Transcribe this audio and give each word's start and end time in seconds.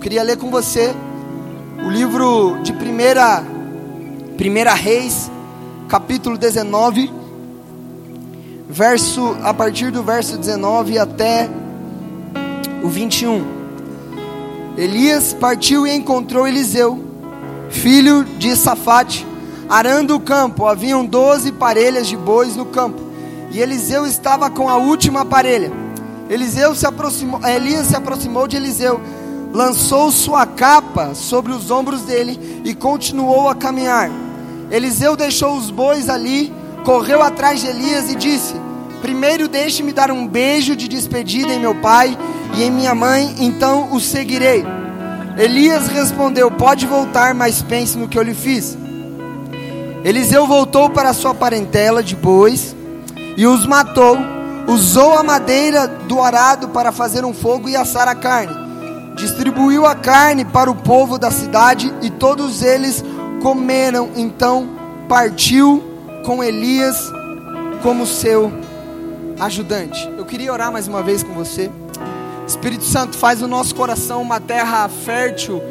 queria 0.00 0.22
ler 0.22 0.38
com 0.38 0.50
você 0.50 0.94
o 1.84 1.90
livro 1.90 2.58
de 2.62 2.72
primeira, 2.72 3.44
primeira 4.34 4.72
Reis, 4.72 5.30
capítulo 5.88 6.38
19, 6.38 7.12
verso 8.66 9.36
a 9.42 9.52
partir 9.52 9.90
do 9.90 10.02
verso 10.02 10.38
19 10.38 10.98
até 10.98 11.50
o 12.82 12.88
21. 12.88 13.44
Elias 14.78 15.34
partiu 15.34 15.86
e 15.86 15.94
encontrou 15.94 16.48
Eliseu, 16.48 17.04
filho 17.68 18.24
de 18.24 18.56
Safate, 18.56 19.26
arando 19.68 20.16
o 20.16 20.20
campo. 20.20 20.66
Haviam 20.66 21.04
doze 21.04 21.52
parelhas 21.52 22.06
de 22.06 22.16
bois 22.16 22.56
no 22.56 22.64
campo, 22.64 23.02
e 23.50 23.60
Eliseu 23.60 24.06
estava 24.06 24.48
com 24.48 24.66
a 24.66 24.76
última 24.78 25.26
parelha. 25.26 25.70
Eliseu 26.30 26.74
se 26.74 26.86
aproximou, 26.86 27.44
Elias 27.44 27.88
se 27.88 27.96
aproximou 27.96 28.48
de 28.48 28.56
Eliseu, 28.56 28.98
lançou 29.52 30.10
sua 30.10 30.46
capa 30.46 31.14
sobre 31.14 31.52
os 31.52 31.70
ombros 31.70 32.02
dele 32.02 32.62
e 32.64 32.74
continuou 32.74 33.48
a 33.48 33.54
caminhar. 33.54 34.10
Eliseu 34.70 35.16
deixou 35.16 35.56
os 35.56 35.70
bois 35.70 36.08
ali, 36.08 36.52
correu 36.84 37.22
atrás 37.22 37.60
de 37.60 37.66
Elias 37.66 38.10
e 38.10 38.14
disse: 38.14 38.54
Primeiro 39.02 39.48
deixe-me 39.48 39.92
dar 39.92 40.10
um 40.10 40.26
beijo 40.26 40.76
de 40.76 40.86
despedida 40.86 41.52
em 41.52 41.58
meu 41.58 41.74
pai 41.74 42.16
e 42.54 42.62
em 42.62 42.70
minha 42.70 42.94
mãe, 42.94 43.34
então 43.38 43.92
o 43.92 44.00
seguirei. 44.00 44.64
Elias 45.36 45.88
respondeu: 45.88 46.50
Pode 46.50 46.86
voltar, 46.86 47.34
mas 47.34 47.62
pense 47.62 47.98
no 47.98 48.08
que 48.08 48.18
eu 48.18 48.22
lhe 48.22 48.34
fiz. 48.34 48.78
Eliseu 50.04 50.46
voltou 50.46 50.88
para 50.88 51.12
sua 51.12 51.34
parentela 51.34 52.02
de 52.02 52.16
bois 52.16 52.74
e 53.36 53.46
os 53.46 53.66
matou. 53.66 54.16
Usou 54.66 55.18
a 55.18 55.22
madeira 55.22 55.88
do 55.88 56.20
arado 56.20 56.68
para 56.68 56.92
fazer 56.92 57.24
um 57.24 57.34
fogo 57.34 57.68
e 57.68 57.76
assar 57.76 58.06
a 58.06 58.14
carne. 58.14 58.69
Distribuiu 59.20 59.84
a 59.84 59.94
carne 59.94 60.46
para 60.46 60.70
o 60.70 60.74
povo 60.74 61.18
da 61.18 61.30
cidade 61.30 61.92
e 62.00 62.08
todos 62.08 62.62
eles 62.62 63.04
comeram. 63.42 64.10
Então 64.16 64.66
partiu 65.06 65.84
com 66.24 66.42
Elias 66.42 66.96
como 67.82 68.06
seu 68.06 68.50
ajudante. 69.38 70.10
Eu 70.16 70.24
queria 70.24 70.50
orar 70.50 70.72
mais 70.72 70.88
uma 70.88 71.02
vez 71.02 71.22
com 71.22 71.34
você. 71.34 71.70
Espírito 72.46 72.84
Santo, 72.84 73.18
faz 73.18 73.42
o 73.42 73.46
nosso 73.46 73.74
coração 73.74 74.22
uma 74.22 74.40
terra 74.40 74.88
fértil 74.88 75.62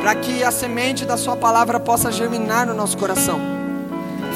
para 0.00 0.14
que 0.14 0.42
a 0.42 0.50
semente 0.50 1.04
da 1.04 1.18
Sua 1.18 1.36
palavra 1.36 1.78
possa 1.78 2.10
germinar 2.10 2.66
no 2.66 2.74
nosso 2.74 2.96
coração. 2.96 3.38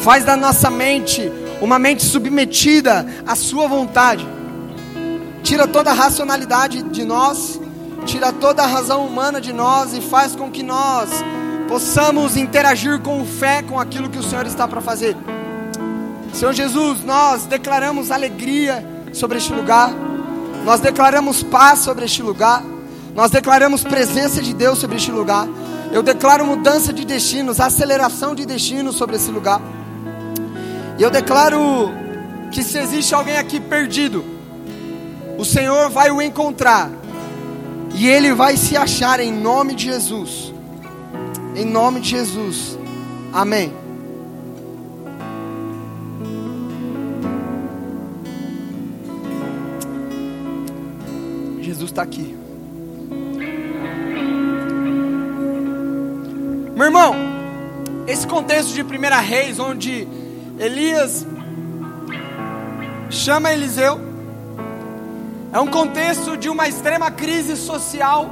Faz 0.02 0.24
da 0.24 0.36
nossa 0.36 0.70
mente 0.70 1.32
uma 1.60 1.78
mente 1.78 2.04
submetida 2.04 3.06
à 3.26 3.34
Sua 3.34 3.66
vontade. 3.66 4.28
Tira 5.42 5.66
toda 5.66 5.90
a 5.90 5.94
racionalidade 5.94 6.82
de 6.82 7.04
nós, 7.04 7.58
tira 8.08 8.32
toda 8.32 8.62
a 8.62 8.66
razão 8.66 9.04
humana 9.04 9.38
de 9.38 9.52
nós 9.52 9.92
e 9.92 10.00
faz 10.00 10.34
com 10.34 10.50
que 10.50 10.62
nós 10.62 11.10
possamos 11.68 12.38
interagir 12.38 12.98
com 13.00 13.22
fé 13.26 13.62
com 13.62 13.78
aquilo 13.78 14.08
que 14.08 14.18
o 14.18 14.22
Senhor 14.22 14.46
está 14.46 14.66
para 14.66 14.80
fazer. 14.80 15.14
Senhor 16.32 16.54
Jesus, 16.54 17.04
nós 17.04 17.44
declaramos 17.44 18.10
alegria 18.10 18.82
sobre 19.12 19.36
este 19.36 19.52
lugar, 19.52 19.92
nós 20.64 20.80
declaramos 20.80 21.42
paz 21.42 21.80
sobre 21.80 22.06
este 22.06 22.22
lugar, 22.22 22.64
nós 23.14 23.30
declaramos 23.30 23.84
presença 23.84 24.40
de 24.40 24.54
Deus 24.54 24.78
sobre 24.78 24.96
este 24.96 25.12
lugar. 25.12 25.46
Eu 25.92 26.02
declaro 26.02 26.46
mudança 26.46 26.94
de 26.94 27.04
destinos, 27.04 27.60
aceleração 27.60 28.34
de 28.34 28.46
destinos 28.46 28.96
sobre 28.96 29.16
esse 29.16 29.30
lugar. 29.30 29.60
E 30.98 31.02
eu 31.02 31.10
declaro 31.10 31.90
que 32.50 32.62
se 32.62 32.78
existe 32.78 33.14
alguém 33.14 33.36
aqui 33.36 33.60
perdido, 33.60 34.24
o 35.36 35.44
Senhor 35.44 35.90
vai 35.90 36.10
o 36.10 36.22
encontrar 36.22 36.90
e 37.94 38.06
ele 38.06 38.32
vai 38.32 38.56
se 38.56 38.76
achar 38.76 39.20
em 39.20 39.32
nome 39.32 39.74
de 39.74 39.84
Jesus. 39.84 40.52
Em 41.54 41.64
nome 41.64 42.00
de 42.00 42.10
Jesus. 42.10 42.78
Amém. 43.32 43.72
Jesus 51.60 51.90
está 51.90 52.02
aqui. 52.02 52.36
Meu 56.74 56.86
irmão, 56.86 57.14
esse 58.06 58.26
contexto 58.26 58.72
de 58.72 58.84
Primeira 58.84 59.18
Reis, 59.18 59.58
onde 59.58 60.06
Elias 60.58 61.26
chama 63.10 63.52
Eliseu, 63.52 64.07
é 65.52 65.58
um 65.58 65.66
contexto 65.66 66.36
de 66.36 66.48
uma 66.48 66.68
extrema 66.68 67.10
crise 67.10 67.56
social, 67.56 68.30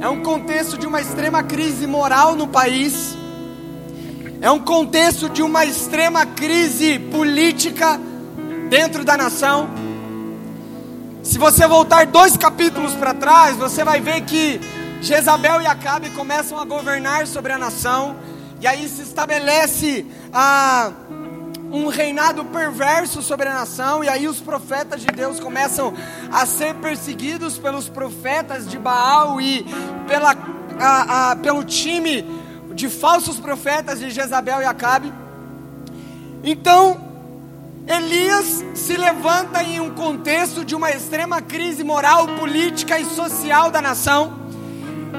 é 0.00 0.08
um 0.08 0.22
contexto 0.22 0.78
de 0.78 0.86
uma 0.86 1.00
extrema 1.00 1.42
crise 1.42 1.86
moral 1.86 2.34
no 2.34 2.46
país, 2.46 3.16
é 4.40 4.50
um 4.50 4.60
contexto 4.60 5.28
de 5.28 5.42
uma 5.42 5.64
extrema 5.64 6.24
crise 6.24 6.98
política 6.98 8.00
dentro 8.70 9.04
da 9.04 9.16
nação. 9.16 9.68
Se 11.22 11.36
você 11.36 11.66
voltar 11.66 12.06
dois 12.06 12.36
capítulos 12.36 12.94
para 12.94 13.12
trás, 13.12 13.56
você 13.56 13.84
vai 13.84 14.00
ver 14.00 14.22
que 14.22 14.60
Jezabel 15.02 15.60
e 15.60 15.66
Acabe 15.66 16.08
começam 16.10 16.58
a 16.58 16.64
governar 16.64 17.26
sobre 17.26 17.52
a 17.52 17.58
nação, 17.58 18.16
e 18.60 18.66
aí 18.66 18.88
se 18.88 19.02
estabelece 19.02 20.06
a. 20.32 20.92
Um 21.70 21.88
reinado 21.88 22.44
perverso 22.46 23.20
sobre 23.20 23.48
a 23.48 23.54
nação, 23.54 24.02
e 24.02 24.08
aí 24.08 24.26
os 24.26 24.40
profetas 24.40 25.02
de 25.02 25.08
Deus 25.08 25.38
começam 25.38 25.92
a 26.32 26.46
ser 26.46 26.74
perseguidos 26.76 27.58
pelos 27.58 27.88
profetas 27.88 28.66
de 28.66 28.78
Baal 28.78 29.38
e 29.38 29.66
pela, 30.06 30.34
a, 30.80 31.30
a, 31.30 31.36
pelo 31.36 31.62
time 31.64 32.24
de 32.74 32.88
falsos 32.88 33.38
profetas 33.38 33.98
de 33.98 34.10
Jezabel 34.10 34.62
e 34.62 34.64
Acabe. 34.64 35.12
Então, 36.42 36.98
Elias 37.86 38.64
se 38.74 38.96
levanta 38.96 39.62
em 39.62 39.80
um 39.80 39.90
contexto 39.90 40.64
de 40.64 40.74
uma 40.74 40.90
extrema 40.90 41.42
crise 41.42 41.84
moral, 41.84 42.28
política 42.38 42.98
e 42.98 43.04
social 43.04 43.70
da 43.70 43.82
nação, 43.82 44.38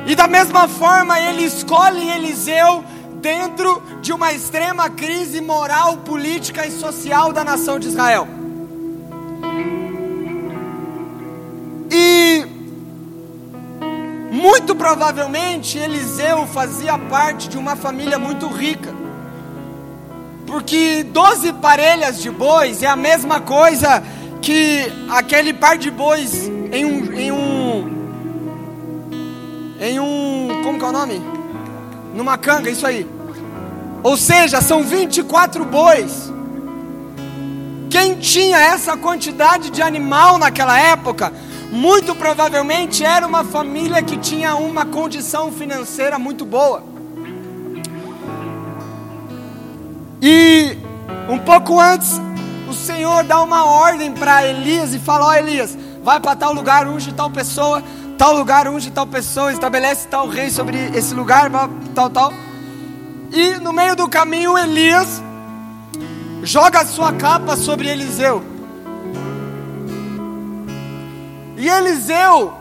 e 0.07 0.15
da 0.15 0.27
mesma 0.27 0.67
forma 0.67 1.19
ele 1.19 1.43
escolhe 1.43 2.09
Eliseu 2.09 2.83
dentro 3.21 3.81
de 4.01 4.11
uma 4.11 4.31
extrema 4.31 4.89
crise 4.89 5.41
moral, 5.41 5.97
política 5.97 6.65
e 6.65 6.71
social 6.71 7.31
da 7.31 7.43
nação 7.43 7.79
de 7.79 7.87
Israel. 7.87 8.27
E 11.91 12.45
muito 14.31 14.75
provavelmente 14.75 15.77
Eliseu 15.77 16.47
fazia 16.47 16.97
parte 16.97 17.49
de 17.49 17.57
uma 17.57 17.75
família 17.75 18.17
muito 18.17 18.47
rica. 18.47 18.93
Porque 20.45 21.03
12 21.03 21.53
parelhas 21.53 22.21
de 22.21 22.31
bois 22.31 22.81
é 22.81 22.87
a 22.87 22.95
mesma 22.95 23.39
coisa 23.41 24.01
que 24.41 24.91
aquele 25.09 25.53
par 25.53 25.77
de 25.77 25.91
bois 25.91 26.47
em 26.71 26.85
um 26.85 27.13
em 27.13 27.31
um 27.31 27.99
em 29.79 29.99
um 29.99 30.61
como 30.63 30.79
que 30.79 30.85
é 30.85 30.87
o 30.87 30.91
nome? 30.91 31.38
Numa 32.19 32.37
canga, 32.37 32.69
isso 32.69 32.85
aí. 32.85 33.07
Ou 34.03 34.17
seja, 34.17 34.61
são 34.61 34.83
24 34.83 35.63
bois. 35.63 36.31
Quem 37.89 38.15
tinha 38.15 38.59
essa 38.59 38.97
quantidade 38.97 39.69
de 39.69 39.81
animal 39.81 40.37
naquela 40.37 40.77
época, 40.77 41.31
muito 41.71 42.13
provavelmente 42.13 43.05
era 43.05 43.25
uma 43.25 43.43
família 43.45 44.03
que 44.03 44.17
tinha 44.17 44.53
uma 44.55 44.85
condição 44.85 45.49
financeira 45.51 46.19
muito 46.19 46.45
boa. 46.45 46.83
E 50.21 50.77
um 51.29 51.39
pouco 51.39 51.79
antes, 51.79 52.19
o 52.69 52.73
Senhor 52.73 53.23
dá 53.23 53.41
uma 53.41 53.63
ordem 53.63 54.11
para 54.11 54.45
Elias 54.45 54.93
e 54.93 54.99
fala: 54.99 55.27
Ó 55.27 55.29
oh, 55.29 55.33
Elias, 55.33 55.77
vai 56.03 56.19
para 56.19 56.35
tal 56.35 56.53
lugar, 56.53 56.85
unge 56.85 57.13
tal 57.13 57.29
pessoa, 57.29 57.81
tal 58.19 58.33
lugar 58.33 58.67
unge 58.67 58.91
tal 58.91 59.07
pessoa, 59.07 59.49
estabelece 59.49 60.05
tal 60.09 60.27
rei 60.27 60.49
sobre 60.49 60.77
esse 60.93 61.13
lugar, 61.13 61.49
tal, 61.95 62.09
tal. 62.09 62.33
E 63.31 63.51
no 63.61 63.71
meio 63.71 63.95
do 63.95 64.09
caminho, 64.09 64.57
Elias 64.57 65.23
joga 66.43 66.81
a 66.81 66.85
sua 66.85 67.13
capa 67.13 67.55
sobre 67.55 67.87
Eliseu. 67.87 68.43
E 71.55 71.69
Eliseu, 71.69 72.53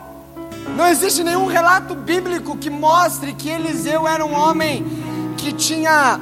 não 0.77 0.87
existe 0.87 1.25
nenhum 1.25 1.47
relato 1.47 1.93
bíblico 1.97 2.57
que 2.57 2.71
mostre 2.71 3.33
que 3.33 3.49
Eliseu 3.49 4.07
era 4.07 4.25
um 4.25 4.33
homem 4.33 4.87
que 5.37 5.53
tinha 5.53 6.21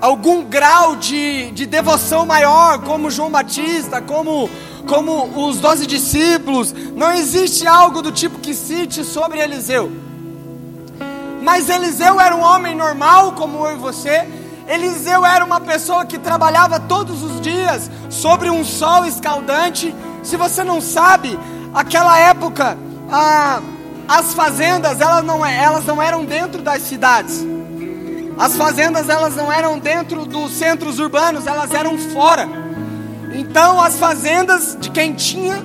algum 0.00 0.44
grau 0.44 0.94
de, 0.94 1.50
de 1.50 1.66
devoção 1.66 2.24
maior, 2.24 2.78
como 2.84 3.10
João 3.10 3.28
Batista, 3.28 4.00
como 4.00 4.48
como 4.88 5.46
os 5.46 5.58
doze 5.58 5.86
discípulos, 5.86 6.72
não 6.72 7.12
existe 7.12 7.66
algo 7.66 8.00
do 8.00 8.10
tipo 8.10 8.38
que 8.38 8.54
cite 8.54 9.04
sobre 9.04 9.38
Eliseu. 9.38 9.92
Mas 11.42 11.68
Eliseu 11.68 12.18
era 12.18 12.34
um 12.34 12.40
homem 12.40 12.74
normal, 12.74 13.32
como 13.32 13.66
eu 13.66 13.74
e 13.74 13.78
você. 13.78 14.26
Eliseu 14.66 15.24
era 15.24 15.44
uma 15.44 15.60
pessoa 15.60 16.06
que 16.06 16.18
trabalhava 16.18 16.80
todos 16.80 17.22
os 17.22 17.40
dias 17.40 17.90
sobre 18.08 18.50
um 18.50 18.64
sol 18.64 19.04
escaldante. 19.04 19.94
Se 20.22 20.36
você 20.36 20.64
não 20.64 20.80
sabe, 20.80 21.38
aquela 21.74 22.18
época, 22.18 22.76
a, 23.10 23.60
as 24.08 24.32
fazendas 24.32 25.00
elas 25.02 25.22
não, 25.22 25.44
elas 25.44 25.84
não 25.84 26.00
eram 26.00 26.24
dentro 26.24 26.62
das 26.62 26.82
cidades. 26.82 27.46
As 28.38 28.56
fazendas 28.56 29.08
elas 29.08 29.36
não 29.36 29.52
eram 29.52 29.78
dentro 29.78 30.24
dos 30.24 30.52
centros 30.52 30.98
urbanos, 30.98 31.46
elas 31.46 31.74
eram 31.74 31.98
fora. 31.98 32.67
Então 33.34 33.80
as 33.80 33.98
fazendas 33.98 34.76
de 34.78 34.90
quem 34.90 35.12
tinha 35.14 35.64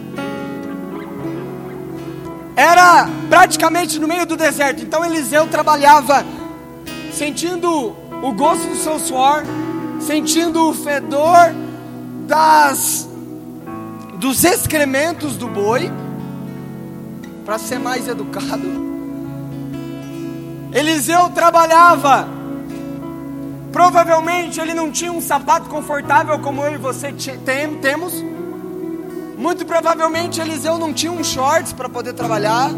era 2.56 3.08
praticamente 3.30 4.00
no 4.00 4.08
meio 4.08 4.26
do 4.26 4.38
deserto. 4.38 4.84
Então 4.84 5.04
Eliseu 5.04 5.48
trabalhava 5.48 6.26
sentindo 7.12 7.96
o 8.22 8.32
gosto 8.34 8.68
do 8.68 8.76
seu 8.76 9.00
suor, 9.00 9.44
sentindo 10.00 10.70
o 10.70 10.74
fedor 10.74 11.54
das 12.28 13.10
dos 14.18 14.44
excrementos 14.46 15.36
do 15.36 15.50
boi, 15.50 15.92
para 17.44 17.60
ser 17.60 17.78
mais 17.78 18.08
educado. 18.08 18.84
Eliseu 20.72 21.30
trabalhava. 21.30 22.43
Provavelmente 23.74 24.62
ele 24.62 24.76
não 24.76 24.92
tinha 24.92 25.12
um 25.12 25.20
sapato 25.20 25.68
confortável 25.68 26.38
como 26.40 26.64
eu 26.64 26.76
e 26.76 26.78
você 26.78 27.12
tem, 27.44 27.76
temos. 27.80 28.14
Muito 29.36 29.66
provavelmente 29.66 30.40
Eliseu 30.40 30.78
não 30.78 30.94
tinha 30.94 31.12
um 31.12 31.24
shorts 31.24 31.74
para 31.74 31.90
poder 31.90 32.14
trabalhar. 32.14 32.70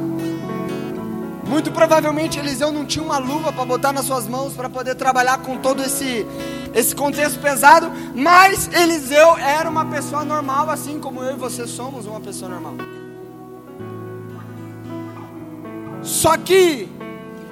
Muito 1.45 1.69
provavelmente 1.71 2.39
Eliseu 2.39 2.71
não 2.71 2.85
tinha 2.85 3.03
uma 3.03 3.17
luva 3.17 3.51
para 3.51 3.65
botar 3.65 3.91
nas 3.91 4.05
suas 4.05 4.25
mãos 4.25 4.53
para 4.53 4.69
poder 4.69 4.95
trabalhar 4.95 5.37
com 5.39 5.57
todo 5.57 5.83
esse 5.83 6.25
esse 6.73 6.93
contexto 6.93 7.39
pesado, 7.39 7.89
mas 8.13 8.69
Eliseu 8.73 9.37
era 9.37 9.69
uma 9.69 9.85
pessoa 9.85 10.25
normal, 10.25 10.69
assim 10.69 10.99
como 10.99 11.23
eu 11.23 11.35
e 11.35 11.39
você 11.39 11.65
somos 11.65 12.05
uma 12.05 12.19
pessoa 12.19 12.51
normal. 12.51 12.73
Só 16.01 16.37
que 16.37 16.89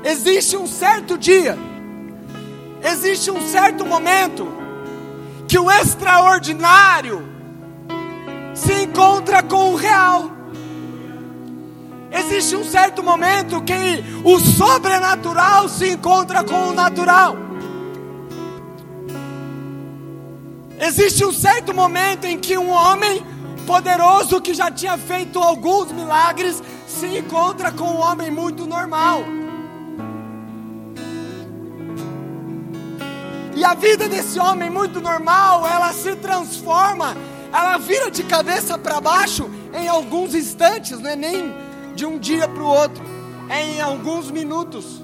existe 0.03 0.57
um 0.57 0.67
certo 0.67 1.17
dia, 1.17 1.57
existe 2.83 3.31
um 3.31 3.47
certo 3.47 3.85
momento 3.85 4.47
que 5.47 5.57
o 5.57 5.71
extraordinário 5.71 7.23
se 8.53 8.83
encontra 8.83 9.41
com 9.41 9.73
o 9.73 9.75
real. 9.75 10.31
Existe 12.11 12.55
um 12.55 12.63
certo 12.63 13.01
momento 13.01 13.61
que 13.61 13.73
o 14.23 14.39
sobrenatural 14.39 15.67
se 15.67 15.89
encontra 15.91 16.43
com 16.43 16.69
o 16.69 16.73
natural. 16.73 17.35
Existe 20.79 21.25
um 21.25 21.31
certo 21.31 21.73
momento 21.73 22.25
em 22.25 22.37
que 22.37 22.57
um 22.57 22.69
homem 22.69 23.25
poderoso 23.65 24.41
que 24.41 24.53
já 24.53 24.69
tinha 24.69 24.97
feito 24.97 25.39
alguns 25.39 25.91
milagres 25.91 26.61
se 26.85 27.17
encontra 27.17 27.71
com 27.71 27.85
um 27.85 27.99
homem 27.99 28.29
muito 28.29 28.65
normal. 28.65 29.23
E 33.55 33.63
a 33.63 33.73
vida 33.73 34.07
desse 34.09 34.39
homem 34.39 34.69
muito 34.69 34.99
normal, 34.99 35.65
ela 35.67 35.93
se 35.93 36.15
transforma, 36.15 37.15
ela 37.51 37.77
vira 37.77 38.09
de 38.09 38.23
cabeça 38.23 38.77
para 38.77 38.99
baixo 38.99 39.49
em 39.73 39.87
alguns 39.87 40.33
instantes, 40.33 40.99
não 40.99 41.09
é 41.09 41.15
nem 41.15 41.53
de 41.95 42.05
um 42.05 42.17
dia 42.17 42.47
para 42.47 42.63
o 42.63 42.65
outro, 42.65 43.03
é 43.49 43.63
em 43.63 43.81
alguns 43.81 44.31
minutos. 44.31 45.03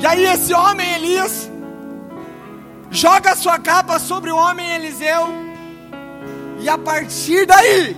E 0.00 0.06
aí 0.06 0.24
esse 0.26 0.54
homem 0.54 0.94
Elias 0.94 1.50
joga 2.90 3.34
sua 3.34 3.58
capa 3.58 3.98
sobre 3.98 4.30
o 4.30 4.36
homem 4.36 4.70
Eliseu, 4.74 5.26
e 6.60 6.68
a 6.68 6.78
partir 6.78 7.46
daí 7.46 7.96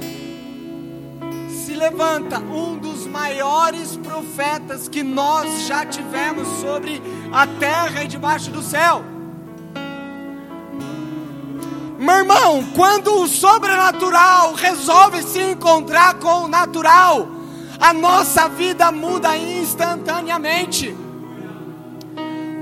se 1.64 1.74
levanta 1.74 2.38
um 2.38 2.78
dos 2.78 3.06
maiores 3.06 3.96
profetas 3.98 4.88
que 4.88 5.02
nós 5.02 5.66
já 5.66 5.84
tivemos 5.84 6.48
sobre 6.60 7.02
a 7.32 7.46
terra 7.46 8.04
e 8.04 8.08
debaixo 8.08 8.50
do 8.50 8.62
céu. 8.62 9.02
Meu 11.98 12.14
irmão, 12.14 12.64
quando 12.76 13.22
o 13.22 13.26
sobrenatural 13.26 14.54
resolve 14.54 15.22
se 15.22 15.40
encontrar 15.40 16.14
com 16.14 16.44
o 16.44 16.48
natural, 16.48 17.28
a 17.80 17.92
nossa 17.92 18.48
vida 18.48 18.92
muda 18.92 19.36
instantaneamente. 19.36 20.96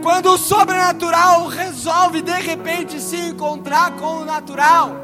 Quando 0.03 0.31
o 0.31 0.39
sobrenatural 0.39 1.49
resolve 1.49 2.23
de 2.23 2.33
repente 2.33 3.01
se 3.01 3.17
encontrar 3.17 3.93
com 3.97 4.19
o 4.19 4.25
natural, 4.25 4.97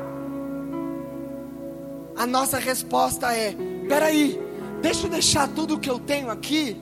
a 2.17 2.27
nossa 2.27 2.59
resposta 2.59 3.35
é: 3.35 3.55
peraí, 3.89 4.41
deixa 4.81 5.07
eu 5.07 5.11
deixar 5.11 5.49
tudo 5.49 5.79
que 5.79 5.91
eu 5.91 5.99
tenho 5.99 6.31
aqui, 6.31 6.81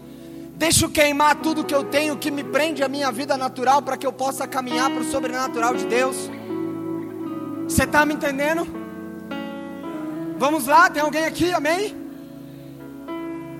deixa 0.61 0.85
eu 0.85 0.91
queimar 0.91 1.37
tudo 1.37 1.65
que 1.65 1.75
eu 1.75 1.83
tenho 1.83 2.19
que 2.19 2.31
me 2.31 2.45
prende 2.45 2.83
a 2.83 2.89
minha 2.89 3.11
vida 3.11 3.35
natural 3.35 3.81
para 3.81 3.97
que 3.97 4.07
eu 4.07 4.13
possa 4.13 4.47
caminhar 4.47 4.91
para 4.91 5.01
o 5.01 5.11
sobrenatural 5.11 5.75
de 5.75 5.87
Deus. 5.87 6.31
Você 7.65 7.85
está 7.85 8.05
me 8.05 8.13
entendendo? 8.13 8.67
Vamos 10.37 10.67
lá, 10.67 10.91
tem 10.91 11.03
alguém 11.03 11.25
aqui, 11.25 11.51
amém? 11.51 12.00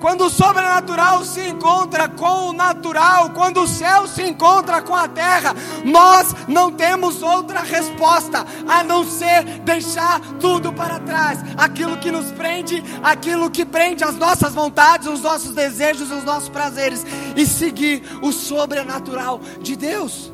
Quando 0.01 0.25
o 0.25 0.31
sobrenatural 0.31 1.23
se 1.25 1.47
encontra 1.47 2.09
com 2.09 2.49
o 2.49 2.53
natural, 2.55 3.31
quando 3.31 3.61
o 3.61 3.69
céu 3.69 4.07
se 4.07 4.23
encontra 4.23 4.81
com 4.81 4.97
a 4.97 5.07
terra, 5.07 5.55
nós 5.85 6.35
não 6.49 6.73
temos 6.73 7.23
outra 7.23 7.61
resposta 7.61 8.47
a 8.67 8.83
não 8.83 9.05
ser 9.05 9.45
deixar 9.61 10.19
tudo 10.41 10.73
para 10.73 10.99
trás, 11.01 11.41
aquilo 11.57 11.99
que 11.99 12.11
nos 12.11 12.31
prende, 12.33 12.83
aquilo 13.03 13.51
que 13.51 13.65
prende 13.65 14.03
as 14.03 14.17
nossas 14.17 14.55
vontades, 14.55 15.07
os 15.07 15.21
nossos 15.21 15.55
desejos, 15.55 16.11
os 16.11 16.25
nossos 16.25 16.49
prazeres 16.49 17.05
e 17.37 17.45
seguir 17.45 18.03
o 18.23 18.33
sobrenatural 18.33 19.39
de 19.61 19.77
Deus. 19.77 20.33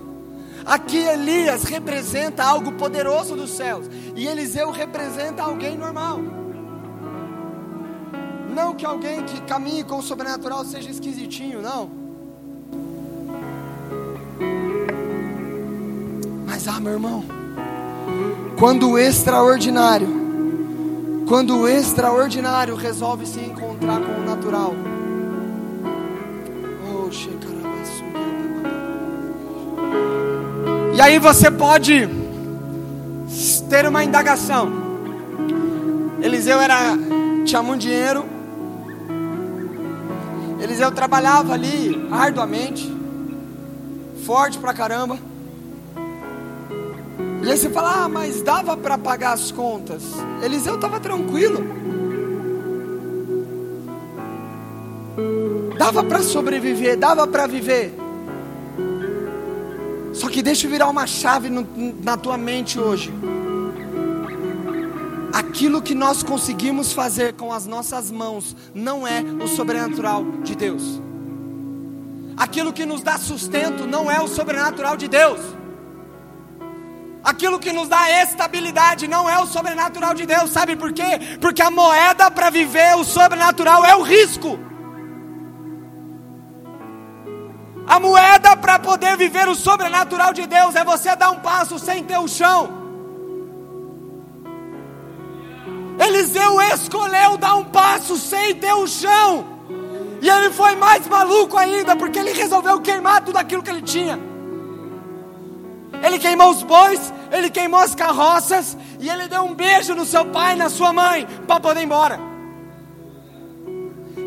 Aqui 0.64 0.98
Elias 0.98 1.64
representa 1.64 2.44
algo 2.44 2.72
poderoso 2.72 3.34
dos 3.34 3.50
céus 3.50 3.86
e 4.14 4.26
Eliseu 4.26 4.70
representa 4.70 5.42
alguém 5.42 5.76
normal. 5.76 6.45
Não 8.56 8.72
que 8.72 8.86
alguém 8.86 9.22
que 9.22 9.38
caminhe 9.42 9.84
com 9.84 9.98
o 9.98 10.02
sobrenatural 10.02 10.64
seja 10.64 10.88
esquisitinho, 10.88 11.60
não. 11.60 11.90
Mas 16.46 16.66
ah, 16.66 16.80
meu 16.80 16.94
irmão, 16.94 17.22
quando 18.58 18.92
o 18.92 18.98
extraordinário, 18.98 20.08
quando 21.28 21.54
o 21.58 21.68
extraordinário 21.68 22.74
resolve 22.74 23.26
se 23.26 23.40
encontrar 23.40 24.00
com 24.00 24.22
o 24.22 24.24
natural, 24.24 24.74
e 30.94 31.00
aí 31.02 31.18
você 31.18 31.50
pode 31.50 32.08
ter 33.68 33.86
uma 33.86 34.02
indagação. 34.02 34.72
Eliseu 36.22 36.58
era 36.58 36.96
tinha 37.44 37.62
muito 37.62 37.82
dinheiro, 37.82 38.35
Eliseu 40.66 40.90
trabalhava 40.90 41.54
ali 41.54 42.08
arduamente, 42.10 42.92
forte 44.24 44.58
pra 44.58 44.74
caramba. 44.74 45.16
E 47.44 47.48
aí 47.48 47.56
você 47.56 47.70
fala, 47.70 48.02
ah, 48.04 48.08
mas 48.08 48.42
dava 48.42 48.76
para 48.76 48.98
pagar 48.98 49.32
as 49.32 49.52
contas. 49.52 50.02
Eliseu 50.42 50.74
estava 50.74 50.98
tranquilo. 50.98 51.64
Dava 55.78 56.02
para 56.02 56.20
sobreviver, 56.20 56.98
dava 56.98 57.28
para 57.28 57.46
viver. 57.46 57.94
Só 60.12 60.28
que 60.28 60.42
deixa 60.42 60.66
eu 60.66 60.70
virar 60.72 60.88
uma 60.88 61.06
chave 61.06 61.48
no, 61.48 61.64
na 62.02 62.16
tua 62.16 62.36
mente 62.36 62.76
hoje 62.80 63.14
aquilo 65.36 65.82
que 65.82 65.94
nós 65.94 66.22
conseguimos 66.22 66.94
fazer 66.94 67.34
com 67.34 67.52
as 67.52 67.66
nossas 67.66 68.10
mãos 68.10 68.56
não 68.74 69.06
é 69.06 69.20
o 69.20 69.46
sobrenatural 69.46 70.24
de 70.42 70.54
Deus. 70.56 70.82
Aquilo 72.38 72.72
que 72.72 72.86
nos 72.86 73.02
dá 73.02 73.18
sustento 73.18 73.86
não 73.86 74.10
é 74.10 74.18
o 74.18 74.28
sobrenatural 74.28 74.96
de 74.96 75.08
Deus. 75.08 75.38
Aquilo 77.22 77.58
que 77.58 77.70
nos 77.70 77.86
dá 77.86 78.08
estabilidade 78.22 79.06
não 79.06 79.28
é 79.28 79.38
o 79.38 79.46
sobrenatural 79.46 80.14
de 80.14 80.24
Deus. 80.24 80.50
Sabe 80.50 80.74
por 80.74 80.90
quê? 80.94 81.36
Porque 81.38 81.60
a 81.60 81.70
moeda 81.70 82.30
para 82.30 82.48
viver 82.48 82.96
o 82.96 83.04
sobrenatural 83.04 83.84
é 83.84 83.94
o 83.94 84.00
risco. 84.00 84.58
A 87.86 88.00
moeda 88.00 88.56
para 88.56 88.78
poder 88.78 89.18
viver 89.18 89.46
o 89.48 89.54
sobrenatural 89.54 90.32
de 90.32 90.46
Deus 90.46 90.74
é 90.74 90.82
você 90.82 91.14
dar 91.14 91.30
um 91.30 91.40
passo 91.40 91.78
sem 91.78 92.02
ter 92.02 92.18
o 92.18 92.26
chão. 92.26 92.75
Eliseu 96.16 96.60
escolheu 96.74 97.36
dar 97.36 97.56
um 97.56 97.64
passo 97.64 98.16
sem 98.16 98.54
ter 98.54 98.72
o 98.72 98.86
chão. 98.86 99.44
E 100.22 100.28
ele 100.28 100.50
foi 100.50 100.74
mais 100.74 101.06
maluco 101.06 101.58
ainda, 101.58 101.94
porque 101.94 102.18
ele 102.18 102.32
resolveu 102.32 102.80
queimar 102.80 103.22
tudo 103.22 103.36
aquilo 103.36 103.62
que 103.62 103.68
ele 103.68 103.82
tinha. 103.82 104.18
Ele 106.02 106.18
queimou 106.18 106.50
os 106.50 106.62
bois, 106.62 107.12
ele 107.30 107.50
queimou 107.50 107.80
as 107.80 107.94
carroças 107.94 108.76
e 108.98 109.08
ele 109.08 109.28
deu 109.28 109.42
um 109.42 109.54
beijo 109.54 109.94
no 109.94 110.06
seu 110.06 110.24
pai 110.26 110.54
e 110.54 110.56
na 110.56 110.70
sua 110.70 110.92
mãe 110.92 111.26
para 111.46 111.60
poder 111.60 111.80
ir 111.80 111.84
embora. 111.84 112.18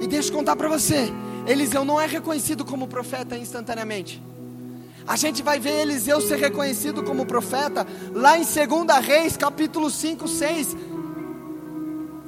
E 0.01 0.07
deixa 0.07 0.29
eu 0.29 0.35
contar 0.35 0.55
para 0.55 0.69
você: 0.69 1.11
Eliseu 1.47 1.83
não 1.83 1.99
é 1.99 2.05
reconhecido 2.05 2.63
como 2.63 2.87
profeta 2.87 3.35
instantaneamente. 3.35 4.21
A 5.07 5.15
gente 5.15 5.41
vai 5.41 5.59
ver 5.59 5.81
Eliseu 5.81 6.21
ser 6.21 6.37
reconhecido 6.37 7.01
como 7.01 7.25
profeta 7.25 7.85
lá 8.13 8.37
em 8.37 8.43
2 8.43 9.05
Reis, 9.05 9.35
capítulo 9.35 9.89
5, 9.89 10.27
6. 10.27 10.77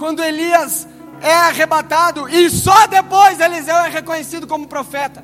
Quando 0.02 0.24
Elias 0.24 0.88
é 1.22 1.32
arrebatado 1.32 2.28
e 2.28 2.50
só 2.50 2.88
depois 2.88 3.40
Eliseu 3.40 3.76
é 3.76 3.90
reconhecido 3.90 4.48
como 4.48 4.68
profeta. 4.68 5.24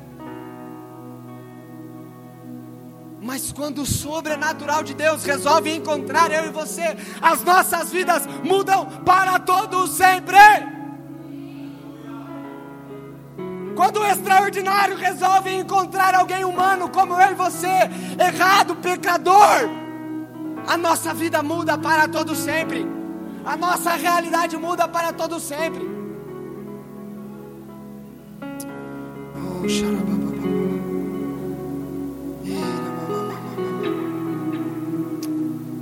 Mas 3.20 3.52
quando 3.52 3.82
o 3.82 3.88
sobrenatural 3.88 4.84
de 4.84 4.94
Deus 4.94 5.24
resolve 5.24 5.76
encontrar 5.76 6.32
eu 6.32 6.46
e 6.46 6.52
você, 6.52 6.96
as 7.20 7.44
nossas 7.44 7.90
vidas 7.90 8.28
mudam 8.44 8.86
para 9.04 9.40
todo 9.40 9.88
sempre. 9.88 10.38
Quando 13.76 14.02
o 14.02 14.06
extraordinário 14.06 14.96
resolve 14.96 15.56
encontrar 15.56 16.14
alguém 16.14 16.46
humano 16.46 16.88
como 16.90 17.20
eu 17.20 17.32
e 17.32 17.34
você, 17.34 17.90
errado, 18.20 18.76
pecador, 18.76 19.72
a 20.68 20.78
nossa 20.78 21.16
vida 21.16 21.42
muda 21.42 21.80
para 21.80 22.08
todo 22.08 22.36
sempre. 22.36 22.97
A 23.48 23.56
nossa 23.56 23.92
realidade 23.92 24.58
muda 24.58 24.90
para 24.90 25.14
todo 25.14 25.40
sempre. 25.40 25.80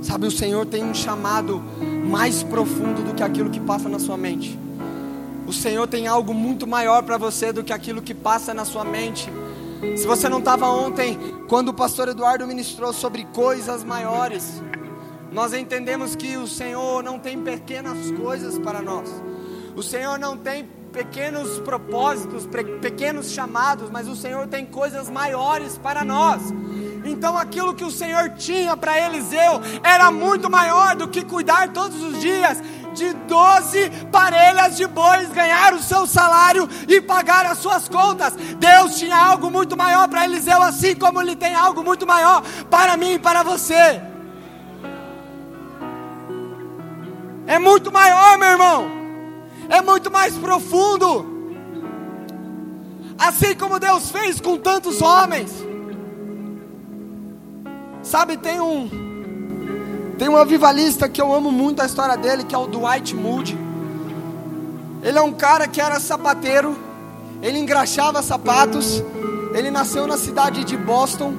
Sabe, 0.00 0.28
o 0.28 0.30
Senhor 0.30 0.64
tem 0.64 0.84
um 0.84 0.94
chamado 0.94 1.60
mais 2.08 2.44
profundo 2.44 3.02
do 3.02 3.12
que 3.12 3.22
aquilo 3.24 3.50
que 3.50 3.58
passa 3.58 3.88
na 3.88 3.98
sua 3.98 4.16
mente. 4.16 4.56
O 5.44 5.52
Senhor 5.52 5.88
tem 5.88 6.06
algo 6.06 6.32
muito 6.32 6.68
maior 6.68 7.02
para 7.02 7.18
você 7.18 7.52
do 7.52 7.64
que 7.64 7.72
aquilo 7.72 8.00
que 8.00 8.14
passa 8.14 8.54
na 8.54 8.64
sua 8.64 8.84
mente. 8.84 9.28
Se 9.96 10.06
você 10.06 10.28
não 10.28 10.38
estava 10.38 10.68
ontem, 10.68 11.18
quando 11.48 11.70
o 11.70 11.74
pastor 11.74 12.06
Eduardo 12.06 12.46
ministrou 12.46 12.92
sobre 12.92 13.24
coisas 13.34 13.82
maiores, 13.82 14.62
nós 15.36 15.52
entendemos 15.52 16.16
que 16.16 16.38
o 16.38 16.46
Senhor 16.46 17.02
não 17.02 17.18
tem 17.18 17.38
pequenas 17.38 18.10
coisas 18.12 18.58
para 18.58 18.80
nós. 18.80 19.22
O 19.76 19.82
Senhor 19.82 20.18
não 20.18 20.34
tem 20.34 20.64
pequenos 20.90 21.58
propósitos, 21.58 22.48
pequenos 22.80 23.30
chamados, 23.30 23.90
mas 23.90 24.08
o 24.08 24.16
Senhor 24.16 24.46
tem 24.46 24.64
coisas 24.64 25.10
maiores 25.10 25.76
para 25.76 26.02
nós. 26.06 26.40
Então 27.04 27.36
aquilo 27.36 27.74
que 27.74 27.84
o 27.84 27.90
Senhor 27.90 28.30
tinha 28.30 28.78
para 28.78 28.98
Eliseu 28.98 29.60
era 29.82 30.10
muito 30.10 30.48
maior 30.48 30.96
do 30.96 31.06
que 31.06 31.22
cuidar 31.22 31.70
todos 31.70 32.02
os 32.02 32.18
dias 32.18 32.62
de 32.94 33.12
12 33.12 33.90
parelhas 34.10 34.74
de 34.74 34.86
bois, 34.86 35.28
ganhar 35.28 35.74
o 35.74 35.82
seu 35.82 36.06
salário 36.06 36.66
e 36.88 36.98
pagar 36.98 37.44
as 37.44 37.58
suas 37.58 37.90
contas. 37.90 38.32
Deus 38.58 38.98
tinha 38.98 39.14
algo 39.18 39.50
muito 39.50 39.76
maior 39.76 40.08
para 40.08 40.24
Eliseu, 40.24 40.62
assim 40.62 40.96
como 40.96 41.20
Ele 41.20 41.36
tem 41.36 41.54
algo 41.54 41.84
muito 41.84 42.06
maior 42.06 42.42
para 42.70 42.96
mim 42.96 43.16
e 43.16 43.18
para 43.18 43.42
você. 43.42 44.15
É 47.46 47.58
muito 47.58 47.92
maior, 47.92 48.38
meu 48.38 48.48
irmão. 48.48 48.90
É 49.68 49.80
muito 49.80 50.10
mais 50.10 50.34
profundo. 50.36 51.34
Assim 53.18 53.54
como 53.54 53.78
Deus 53.78 54.10
fez 54.10 54.40
com 54.40 54.56
tantos 54.58 55.00
homens. 55.00 55.52
Sabe, 58.02 58.36
tem 58.36 58.60
um 58.60 59.06
tem 60.18 60.28
um 60.28 60.36
avivalista 60.36 61.08
que 61.08 61.20
eu 61.20 61.34
amo 61.34 61.52
muito 61.52 61.82
a 61.82 61.86
história 61.86 62.16
dele, 62.16 62.44
que 62.44 62.54
é 62.54 62.58
o 62.58 62.66
Dwight 62.66 63.14
Moody. 63.14 63.58
Ele 65.02 65.18
é 65.18 65.22
um 65.22 65.32
cara 65.32 65.68
que 65.68 65.80
era 65.80 66.00
sapateiro, 66.00 66.76
ele 67.42 67.58
engraxava 67.58 68.22
sapatos. 68.22 69.02
Ele 69.54 69.70
nasceu 69.70 70.06
na 70.06 70.18
cidade 70.18 70.64
de 70.64 70.76
Boston 70.76 71.34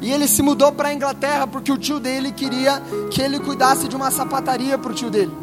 e 0.00 0.10
ele 0.10 0.26
se 0.26 0.40
mudou 0.40 0.72
para 0.72 0.88
a 0.88 0.94
Inglaterra 0.94 1.46
porque 1.46 1.70
o 1.70 1.76
tio 1.76 2.00
dele 2.00 2.32
queria 2.32 2.80
que 3.10 3.20
ele 3.20 3.38
cuidasse 3.38 3.86
de 3.86 3.94
uma 3.94 4.10
sapataria 4.10 4.78
para 4.78 4.90
o 4.90 4.94
tio 4.94 5.10
dele. 5.10 5.36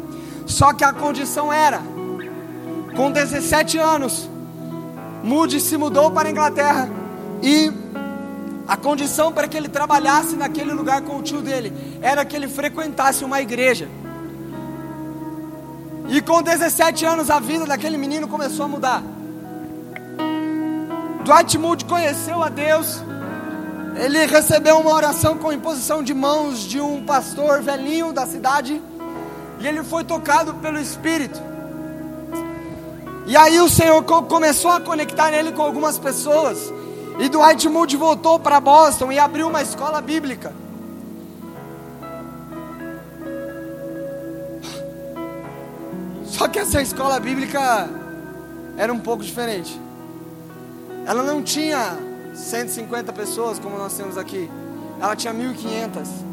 Só 0.48 0.72
que 0.72 0.82
a 0.82 0.92
condição 0.92 1.52
era, 1.52 1.80
com 2.96 3.12
17 3.12 3.78
anos, 3.78 4.28
Moody 5.22 5.60
se 5.60 5.76
mudou 5.76 6.10
para 6.10 6.28
a 6.28 6.32
Inglaterra 6.32 6.88
e 7.42 7.70
a 8.66 8.76
condição 8.76 9.32
para 9.32 9.46
que 9.46 9.56
ele 9.56 9.68
trabalhasse 9.68 10.36
naquele 10.36 10.72
lugar 10.72 11.02
com 11.02 11.18
o 11.18 11.22
tio 11.22 11.42
dele 11.42 11.72
era 12.00 12.24
que 12.24 12.34
ele 12.34 12.48
frequentasse 12.48 13.24
uma 13.24 13.40
igreja. 13.40 13.88
E 16.08 16.22
com 16.22 16.42
17 16.42 17.04
anos 17.04 17.30
a 17.30 17.38
vida 17.38 17.66
daquele 17.66 17.98
menino 17.98 18.26
começou 18.26 18.64
a 18.64 18.68
mudar. 18.68 19.02
Dwight 21.24 21.58
Moody 21.58 21.84
conheceu 21.84 22.42
a 22.42 22.48
Deus. 22.48 23.02
Ele 23.96 24.24
recebeu 24.24 24.78
uma 24.78 24.94
oração 24.94 25.36
com 25.36 25.52
imposição 25.52 26.02
de 26.02 26.14
mãos 26.14 26.60
de 26.60 26.80
um 26.80 27.04
pastor 27.04 27.60
velhinho 27.60 28.14
da 28.14 28.26
cidade. 28.26 28.80
E 29.60 29.66
ele 29.66 29.82
foi 29.82 30.04
tocado 30.04 30.54
pelo 30.54 30.78
Espírito. 30.78 31.40
E 33.26 33.36
aí 33.36 33.60
o 33.60 33.68
Senhor 33.68 34.02
começou 34.04 34.70
a 34.70 34.80
conectar 34.80 35.32
ele 35.32 35.52
com 35.52 35.62
algumas 35.62 35.98
pessoas. 35.98 36.72
E 37.18 37.28
Dwight 37.28 37.68
Moody 37.68 37.96
voltou 37.96 38.38
para 38.38 38.60
Boston 38.60 39.12
e 39.12 39.18
abriu 39.18 39.48
uma 39.48 39.60
escola 39.60 40.00
bíblica. 40.00 40.52
Só 46.24 46.46
que 46.46 46.58
essa 46.58 46.80
escola 46.80 47.18
bíblica 47.18 47.90
era 48.76 48.92
um 48.92 49.00
pouco 49.00 49.24
diferente. 49.24 49.78
Ela 51.04 51.24
não 51.24 51.42
tinha 51.42 51.98
150 52.32 53.12
pessoas 53.12 53.58
como 53.58 53.76
nós 53.76 53.92
temos 53.94 54.16
aqui. 54.16 54.48
Ela 55.00 55.16
tinha 55.16 55.32
1500. 55.32 56.27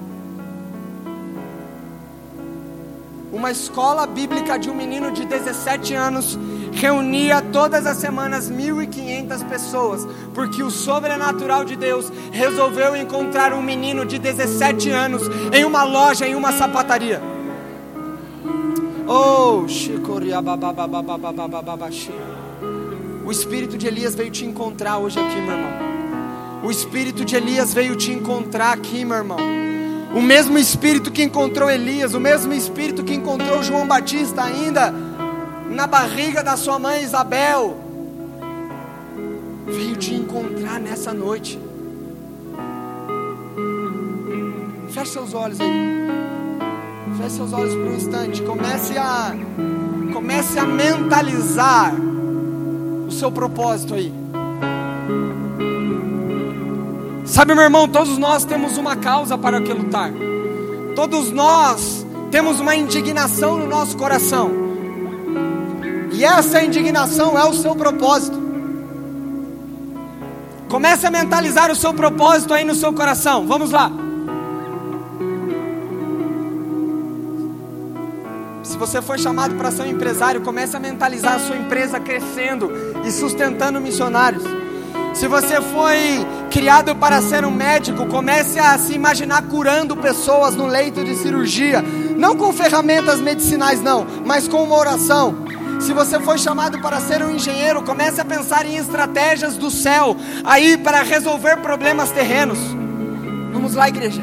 Uma 3.36 3.52
escola 3.52 4.08
bíblica 4.08 4.58
de 4.58 4.70
um 4.70 4.74
menino 4.74 5.12
de 5.12 5.26
17 5.26 5.94
anos 5.94 6.40
reunia 6.72 7.42
todas 7.42 7.86
as 7.86 7.98
semanas 7.98 8.50
1.500 8.50 9.48
pessoas, 9.50 10.08
porque 10.34 10.64
o 10.64 10.72
sobrenatural 10.72 11.66
de 11.66 11.76
Deus 11.76 12.12
resolveu 12.32 12.96
encontrar 12.96 13.54
um 13.54 13.62
menino 13.62 14.06
de 14.06 14.18
17 14.18 14.90
anos 14.90 15.24
em 15.54 15.66
uma 15.66 15.84
loja, 15.84 16.26
em 16.26 16.34
uma 16.34 16.54
sapataria. 16.54 17.22
Oh, 19.06 19.66
o 23.26 23.32
espírito 23.32 23.78
de 23.78 23.88
Elias 23.88 24.16
veio 24.16 24.32
te 24.32 24.46
encontrar 24.46 24.98
hoje 24.98 25.20
aqui, 25.20 25.42
meu 25.42 25.52
irmão. 25.52 25.72
O 26.64 26.72
espírito 26.72 27.26
de 27.26 27.36
Elias 27.36 27.74
veio 27.74 27.96
te 27.98 28.12
encontrar 28.12 28.72
aqui, 28.72 29.04
meu 29.04 29.18
irmão. 29.18 29.38
O 30.16 30.22
mesmo 30.22 30.58
Espírito 30.58 31.12
que 31.12 31.22
encontrou 31.22 31.70
Elias, 31.70 32.14
o 32.14 32.22
mesmo 32.22 32.54
Espírito 32.54 33.04
que 33.04 33.14
encontrou 33.14 33.62
João 33.62 33.86
Batista 33.86 34.44
ainda 34.44 34.94
na 35.70 35.86
barriga 35.86 36.42
da 36.42 36.56
sua 36.56 36.80
mãe 36.80 37.04
Isabel, 37.04 37.76
veio 39.66 39.98
te 39.98 40.14
encontrar 40.14 40.80
nessa 40.80 41.14
noite. 41.14 41.60
Feche 44.90 45.12
seus 45.12 45.34
olhos 45.34 45.60
aí. 45.60 46.08
Feche 47.18 47.30
seus 47.32 47.52
olhos 47.52 47.76
por 47.76 47.88
um 47.88 47.96
instante. 47.96 48.42
Comece 48.42 48.98
a 48.98 49.36
comece 50.14 50.58
a 50.58 50.66
mentalizar 50.66 51.94
o 53.06 53.12
seu 53.12 53.30
propósito 53.30 53.94
aí. 53.94 54.25
Sabe, 57.36 57.54
meu 57.54 57.66
irmão, 57.66 57.86
todos 57.86 58.18
nós 58.18 58.46
temos 58.46 58.78
uma 58.78 58.96
causa 58.96 59.38
para 59.38 59.60
que 59.60 59.74
lutar. 59.74 60.10
Todos 60.96 61.32
nós 61.32 62.08
temos 62.32 62.62
uma 62.62 62.78
indignação 62.78 63.58
no 63.58 63.68
nosso 63.68 63.98
coração. 63.98 64.50
E 66.14 66.24
essa 66.24 66.64
indignação 66.64 67.38
é 67.38 67.44
o 67.44 67.54
seu 67.54 67.76
propósito. 67.76 68.42
Comece 70.70 71.08
a 71.08 71.12
mentalizar 71.12 71.70
o 71.70 71.76
seu 71.76 71.94
propósito 71.94 72.54
aí 72.54 72.64
no 72.64 72.74
seu 72.74 72.94
coração. 72.94 73.46
Vamos 73.46 73.72
lá. 73.72 73.92
Se 78.64 78.78
você 78.78 79.02
foi 79.02 79.18
chamado 79.18 79.56
para 79.56 79.72
ser 79.72 79.82
um 79.82 79.88
empresário, 79.88 80.40
comece 80.40 80.78
a 80.78 80.80
mentalizar 80.80 81.34
a 81.34 81.40
sua 81.40 81.58
empresa 81.58 82.00
crescendo 82.00 82.72
e 83.04 83.12
sustentando 83.12 83.82
missionários. 83.82 84.65
Se 85.16 85.30
você 85.30 85.62
foi 85.62 86.28
criado 86.52 86.94
para 86.94 87.22
ser 87.22 87.46
um 87.46 87.52
médico, 87.52 88.06
comece 88.06 88.60
a 88.60 88.78
se 88.78 88.94
imaginar 88.94 89.44
curando 89.44 89.96
pessoas 89.96 90.56
no 90.56 90.68
leito 90.68 91.06
de 91.06 91.16
cirurgia, 91.16 91.82
não 92.18 92.36
com 92.36 92.52
ferramentas 92.52 93.22
medicinais 93.22 93.82
não, 93.82 94.06
mas 94.26 94.46
com 94.46 94.62
uma 94.62 94.76
oração. 94.76 95.46
Se 95.80 95.94
você 95.94 96.20
foi 96.20 96.38
chamado 96.38 96.82
para 96.82 97.00
ser 97.00 97.24
um 97.24 97.32
engenheiro, 97.32 97.82
comece 97.82 98.20
a 98.20 98.26
pensar 98.26 98.66
em 98.66 98.76
estratégias 98.76 99.56
do 99.56 99.72
céu 99.72 100.18
aí 100.44 100.78
para 100.78 101.02
resolver 101.02 101.58
problemas 101.58 102.12
terrenos. 102.12 102.60
Vamos 103.54 103.74
lá, 103.74 103.88
igreja. 103.88 104.22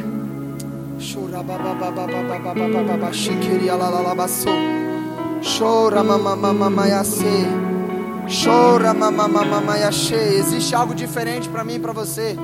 Chora. 5.58 6.02
Chora 8.29 8.95
mamamamamaiache. 8.95 10.14
Existe 10.14 10.75
algo 10.75 10.95
diferente 10.95 11.49
para 11.49 11.64
mim 11.64 11.75
e 11.75 11.79
para 11.79 11.93
você. 11.93 12.37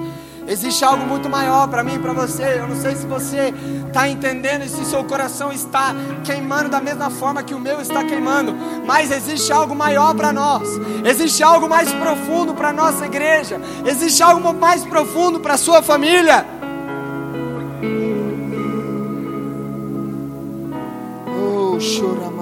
Existe 0.47 0.82
algo 0.82 1.04
muito 1.04 1.28
maior 1.28 1.68
para 1.68 1.85
mim 1.85 1.97
e 1.97 1.99
para 1.99 2.12
você. 2.12 2.58
Eu 2.58 2.68
não 2.68 2.80
sei 2.80 2.97
se 2.97 3.06
você 3.06 3.52
está 3.87 4.08
entendendo 4.08 4.64
e 4.64 4.68
se 4.68 4.85
seu 4.87 5.04
coração 5.04 5.52
está 5.52 5.94
queimando 6.25 6.70
da 6.70 6.80
mesma 6.80 7.11
forma 7.11 7.42
que 7.42 7.54
o 7.54 7.61
meu 7.61 7.80
está 7.80 8.02
queimando. 8.02 8.54
Mas 8.87 9.11
existe 9.11 9.52
algo 9.52 9.75
maior 9.75 10.14
para 10.14 10.32
nós. 10.32 10.66
Existe 11.04 11.42
algo 11.42 11.68
mais 11.68 11.92
profundo 11.92 12.54
para 12.54 12.73
nossa 12.73 13.04
igreja. 13.04 13.61
Existe 13.85 14.23
algo 14.23 14.54
mais 14.54 14.85
profundo 14.85 15.38
para 15.38 15.54
a 15.54 15.58
sua 15.58 15.82
família. 15.82 16.47
Oh, 21.26 21.76
chora 21.78 22.38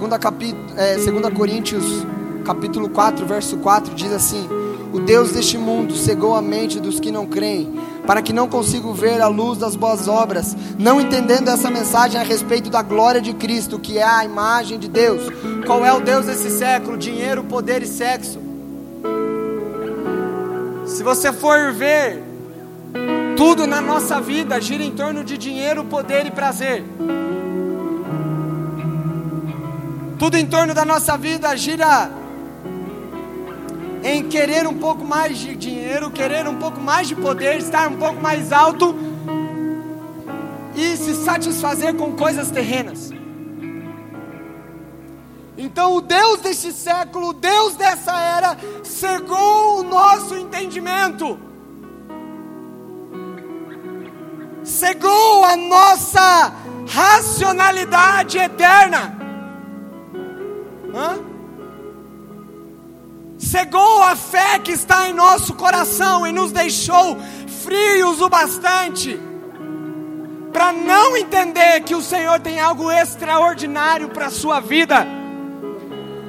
Segunda, 0.00 0.18
é, 0.78 0.98
segunda 0.98 1.30
Coríntios 1.30 1.84
capítulo 2.42 2.88
4, 2.88 3.26
verso 3.26 3.58
4 3.58 3.94
diz 3.94 4.10
assim: 4.10 4.48
O 4.94 4.98
Deus 4.98 5.32
deste 5.32 5.58
mundo 5.58 5.94
cegou 5.94 6.34
a 6.34 6.40
mente 6.40 6.80
dos 6.80 6.98
que 6.98 7.12
não 7.12 7.26
creem, 7.26 7.78
para 8.06 8.22
que 8.22 8.32
não 8.32 8.48
consigam 8.48 8.94
ver 8.94 9.20
a 9.20 9.28
luz 9.28 9.58
das 9.58 9.76
boas 9.76 10.08
obras, 10.08 10.56
não 10.78 11.02
entendendo 11.02 11.48
essa 11.48 11.70
mensagem 11.70 12.18
a 12.18 12.24
respeito 12.24 12.70
da 12.70 12.80
glória 12.80 13.20
de 13.20 13.34
Cristo, 13.34 13.78
que 13.78 13.98
é 13.98 14.02
a 14.02 14.24
imagem 14.24 14.78
de 14.78 14.88
Deus. 14.88 15.30
Qual 15.66 15.84
é 15.84 15.92
o 15.92 16.00
Deus 16.00 16.24
desse 16.24 16.48
século? 16.48 16.96
Dinheiro, 16.96 17.44
poder 17.44 17.82
e 17.82 17.86
sexo. 17.86 18.40
Se 20.86 21.02
você 21.02 21.30
for 21.30 21.74
ver 21.74 22.22
tudo 23.36 23.66
na 23.66 23.82
nossa 23.82 24.18
vida 24.18 24.58
gira 24.62 24.82
em 24.82 24.92
torno 24.92 25.22
de 25.22 25.36
dinheiro, 25.36 25.84
poder 25.84 26.24
e 26.24 26.30
prazer. 26.30 26.86
Tudo 30.20 30.36
em 30.36 30.44
torno 30.44 30.74
da 30.74 30.84
nossa 30.84 31.16
vida 31.16 31.56
gira 31.56 32.10
em 34.04 34.28
querer 34.28 34.66
um 34.66 34.78
pouco 34.78 35.02
mais 35.02 35.38
de 35.38 35.56
dinheiro, 35.56 36.10
querer 36.10 36.46
um 36.46 36.56
pouco 36.56 36.78
mais 36.78 37.08
de 37.08 37.16
poder, 37.16 37.56
estar 37.56 37.88
um 37.88 37.96
pouco 37.96 38.20
mais 38.20 38.52
alto 38.52 38.94
e 40.76 40.94
se 40.98 41.14
satisfazer 41.24 41.94
com 41.94 42.12
coisas 42.12 42.50
terrenas. 42.50 43.10
Então, 45.56 45.94
o 45.96 46.02
Deus 46.02 46.40
deste 46.40 46.70
século, 46.70 47.30
o 47.30 47.32
Deus 47.32 47.74
dessa 47.76 48.12
era, 48.20 48.58
cegou 48.84 49.80
o 49.80 49.82
nosso 49.82 50.36
entendimento. 50.36 51.38
cegou 54.62 55.44
a 55.46 55.56
nossa 55.56 56.52
racionalidade 56.86 58.36
eterna. 58.36 59.19
Hã? 60.94 61.18
Cegou 63.38 64.02
a 64.02 64.14
fé 64.14 64.58
que 64.58 64.72
está 64.72 65.08
em 65.08 65.12
nosso 65.12 65.54
coração 65.54 66.26
e 66.26 66.32
nos 66.32 66.52
deixou 66.52 67.16
frios 67.64 68.20
o 68.20 68.28
bastante 68.28 69.18
para 70.52 70.72
não 70.72 71.16
entender 71.16 71.80
que 71.80 71.94
o 71.94 72.02
Senhor 72.02 72.38
tem 72.40 72.60
algo 72.60 72.90
extraordinário 72.90 74.08
para 74.08 74.26
a 74.26 74.30
sua 74.30 74.60
vida. 74.60 75.06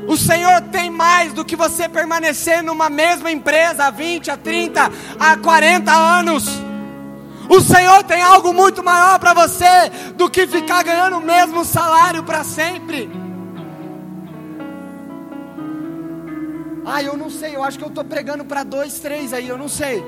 O 0.08 0.18
Senhor 0.18 0.62
tem 0.72 0.90
mais 0.90 1.34
do 1.34 1.46
que 1.46 1.56
você 1.56 1.88
permanecer 1.88 2.64
numa 2.64 2.90
mesma 2.90 3.32
empresa 3.32 3.86
há 3.86 3.90
20, 3.90 4.32
a 4.32 4.38
30, 4.38 4.92
a 5.20 5.38
40 5.38 5.92
anos. 5.92 6.46
O 7.50 7.60
Senhor 7.60 8.04
tem 8.04 8.22
algo 8.22 8.54
muito 8.54 8.84
maior 8.84 9.20
para 9.20 9.34
você 9.34 9.90
do 10.16 10.30
que 10.30 10.48
ficar 10.48 10.84
ganhando 10.84 11.18
o 11.18 11.22
mesmo 11.22 11.66
salário 11.66 12.24
para 12.24 12.44
sempre. 12.44 13.21
Ah, 16.86 17.04
eu 17.04 17.16
não 17.16 17.30
sei, 17.30 17.56
eu 17.56 17.64
acho 17.64 17.78
que 17.78 17.84
eu 17.84 17.90
estou 17.90 18.04
pregando 18.04 18.44
para 18.44 18.64
dois, 18.64 19.00
três 19.00 19.34
aí, 19.34 19.48
eu 19.48 19.58
não 19.58 19.70
sei. 19.70 20.04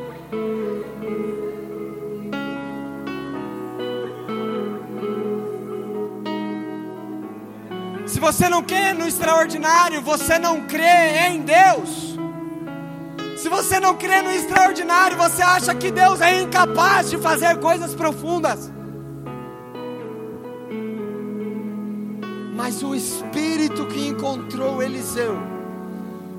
Se 8.07 8.19
você 8.19 8.49
não 8.49 8.63
quer 8.63 8.93
no 8.95 9.07
extraordinário, 9.07 10.01
você 10.01 10.39
não 10.39 10.62
crê 10.62 11.27
em 11.29 11.41
Deus. 11.41 12.17
Se 13.38 13.49
você 13.49 13.79
não 13.79 13.95
crê 13.95 14.21
no 14.21 14.31
extraordinário, 14.31 15.17
você 15.17 15.41
acha 15.41 15.75
que 15.75 15.91
Deus 15.91 16.21
é 16.21 16.41
incapaz 16.41 17.09
de 17.09 17.17
fazer 17.17 17.59
coisas 17.59 17.93
profundas. 17.93 18.71
Mas 22.55 22.81
o 22.81 22.95
Espírito 22.95 23.86
que 23.88 24.07
encontrou 24.07 24.81
Eliseu, 24.81 25.53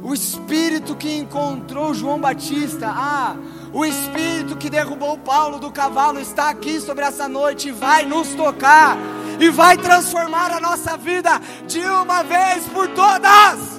o 0.05 0.13
Espírito 0.13 0.95
que 0.95 1.17
encontrou 1.17 1.95
João 1.95 2.21
Batista, 2.21 2.93
ah, 2.95 3.37
o 3.73 3.87
Espírito 3.87 4.55
que 4.55 4.69
derrubou 4.69 5.17
Paulo 5.17 5.59
do 5.59 5.73
cavalo 5.73 6.21
está 6.21 6.51
aqui 6.51 6.79
sobre 6.79 7.07
essa 7.07 7.27
noite 7.27 7.69
e 7.69 7.73
vai 7.73 8.05
nos 8.05 8.29
tocar 8.35 8.99
e 9.41 9.49
vai 9.49 9.79
transformar 9.79 10.53
a 10.53 10.61
nossa 10.61 10.95
vida 10.99 11.41
de 11.67 11.81
uma 11.81 12.23
vez 12.23 12.67
por 12.67 12.87
todas. 12.89 13.74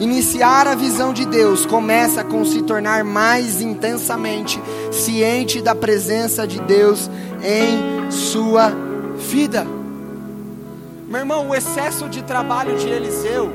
Iniciar 0.00 0.68
a 0.68 0.76
visão 0.76 1.12
de 1.12 1.26
Deus 1.26 1.66
começa 1.66 2.22
com 2.22 2.44
se 2.44 2.62
tornar 2.62 3.02
mais 3.02 3.60
intensamente 3.60 4.60
ciente 4.92 5.60
da 5.60 5.74
presença 5.74 6.46
de 6.46 6.60
Deus 6.60 7.10
em 7.42 8.08
sua 8.08 8.72
vida. 9.16 9.66
Meu 11.08 11.20
irmão, 11.20 11.48
o 11.48 11.54
excesso 11.54 12.08
de 12.08 12.22
trabalho 12.22 12.76
de 12.76 12.86
Eliseu, 12.88 13.50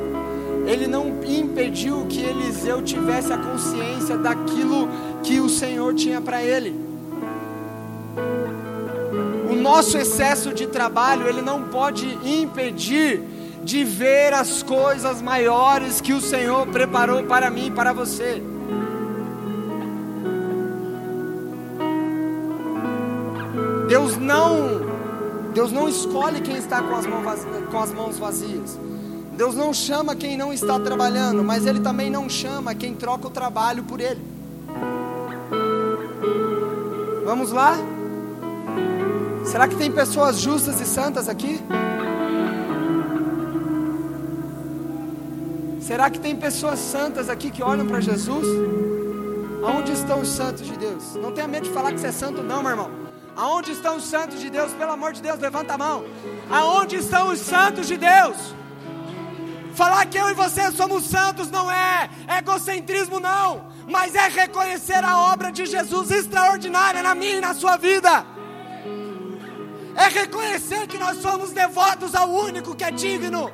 ele 0.65 0.85
não 0.85 1.13
impediu 1.25 2.05
que 2.09 2.21
Eliseu 2.21 2.81
tivesse 2.81 3.31
a 3.31 3.37
consciência 3.37 4.17
daquilo 4.17 4.89
que 5.23 5.39
o 5.39 5.47
Senhor 5.47 5.93
tinha 5.93 6.19
para 6.19 6.43
ele. 6.43 6.75
O 9.49 9.55
nosso 9.55 9.97
excesso 9.97 10.53
de 10.53 10.67
trabalho, 10.67 11.25
ele 11.25 11.41
não 11.41 11.63
pode 11.63 12.05
impedir 12.21 13.32
de 13.63 13.83
ver 13.83 14.33
as 14.33 14.61
coisas 14.61 15.21
maiores 15.21 16.01
que 16.01 16.13
o 16.13 16.19
Senhor 16.19 16.67
preparou 16.67 17.23
para 17.23 17.49
mim 17.49 17.67
e 17.67 17.71
para 17.71 17.93
você. 17.93 18.43
Deus 23.87 24.17
não, 24.17 24.81
Deus 25.53 25.71
não 25.71 25.87
escolhe 25.87 26.41
quem 26.41 26.57
está 26.57 26.81
com 26.81 26.95
as, 26.95 27.05
mãos 27.05 27.23
vazias, 27.23 27.69
com 27.69 27.79
as 27.79 27.93
mãos 27.93 28.17
vazias. 28.17 28.79
Deus 29.37 29.55
não 29.55 29.73
chama 29.73 30.15
quem 30.15 30.37
não 30.37 30.51
está 30.51 30.79
trabalhando, 30.79 31.43
mas 31.43 31.65
Ele 31.65 31.79
também 31.79 32.09
não 32.09 32.29
chama 32.29 32.75
quem 32.75 32.93
troca 32.93 33.27
o 33.27 33.31
trabalho 33.31 33.83
por 33.83 33.99
Ele. 33.99 34.21
Vamos 37.25 37.51
lá? 37.51 37.77
Será 39.45 39.67
que 39.67 39.75
tem 39.75 39.91
pessoas 39.91 40.39
justas 40.39 40.79
e 40.81 40.85
santas 40.85 41.29
aqui? 41.29 41.59
Será 45.83 46.09
que 46.09 46.17
tem 46.17 46.33
pessoas 46.33 46.79
santas 46.79 47.29
aqui 47.29 47.51
que 47.51 47.61
olham 47.61 47.85
para 47.85 47.99
Jesus? 47.99 48.47
Aonde 49.67 49.91
estão 49.91 50.21
os 50.21 50.29
santos 50.29 50.65
de 50.65 50.77
Deus? 50.77 51.15
Não 51.15 51.33
tenha 51.33 51.45
medo 51.45 51.67
de 51.67 51.73
falar 51.73 51.91
que 51.91 51.99
você 51.99 52.07
é 52.07 52.11
santo, 52.13 52.41
não, 52.41 52.61
meu 52.61 52.71
irmão. 52.71 52.89
Aonde 53.35 53.73
estão 53.73 53.97
os 53.97 54.05
santos 54.05 54.39
de 54.39 54.49
Deus? 54.49 54.71
Pelo 54.71 54.93
amor 54.93 55.11
de 55.11 55.21
Deus, 55.21 55.39
levanta 55.39 55.73
a 55.73 55.77
mão. 55.77 56.05
Aonde 56.49 56.95
estão 56.95 57.27
os 57.27 57.39
santos 57.39 57.85
de 57.85 57.97
Deus? 57.97 58.55
Falar 59.75 60.05
que 60.05 60.17
eu 60.17 60.29
e 60.29 60.33
você 60.33 60.71
somos 60.71 61.03
santos 61.03 61.51
não 61.51 61.69
é 61.69 62.09
egocentrismo, 62.39 63.19
não, 63.19 63.65
mas 63.85 64.15
é 64.15 64.29
reconhecer 64.29 65.03
a 65.03 65.17
obra 65.33 65.51
de 65.51 65.65
Jesus 65.65 66.11
extraordinária 66.11 67.03
na 67.03 67.13
minha 67.13 67.39
e 67.39 67.41
na 67.41 67.53
sua 67.53 67.75
vida. 67.75 68.25
É 69.97 70.07
reconhecer 70.07 70.87
que 70.87 70.97
nós 70.97 71.17
somos 71.17 71.51
devotos 71.51 72.15
ao 72.15 72.29
único 72.29 72.73
que 72.73 72.85
é 72.85 72.91
digno. 72.91 73.51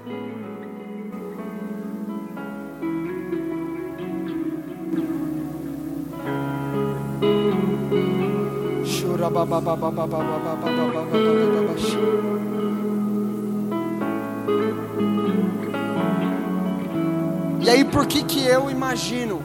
E 17.61 17.69
aí 17.69 17.85
por 17.85 18.07
que 18.07 18.23
que 18.23 18.43
eu 18.43 18.71
imagino 18.71 19.41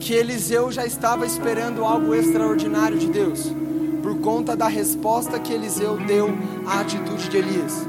que 0.00 0.12
Eliseu 0.12 0.72
já 0.72 0.84
estava 0.84 1.24
esperando 1.24 1.84
algo 1.84 2.12
extraordinário 2.12 2.98
de 2.98 3.06
Deus, 3.06 3.52
por 4.02 4.18
conta 4.18 4.56
da 4.56 4.66
resposta 4.66 5.38
que 5.38 5.52
Eliseu 5.52 5.96
deu 5.98 6.30
à 6.66 6.80
atitude 6.80 7.28
de 7.28 7.36
Elias. 7.36 7.86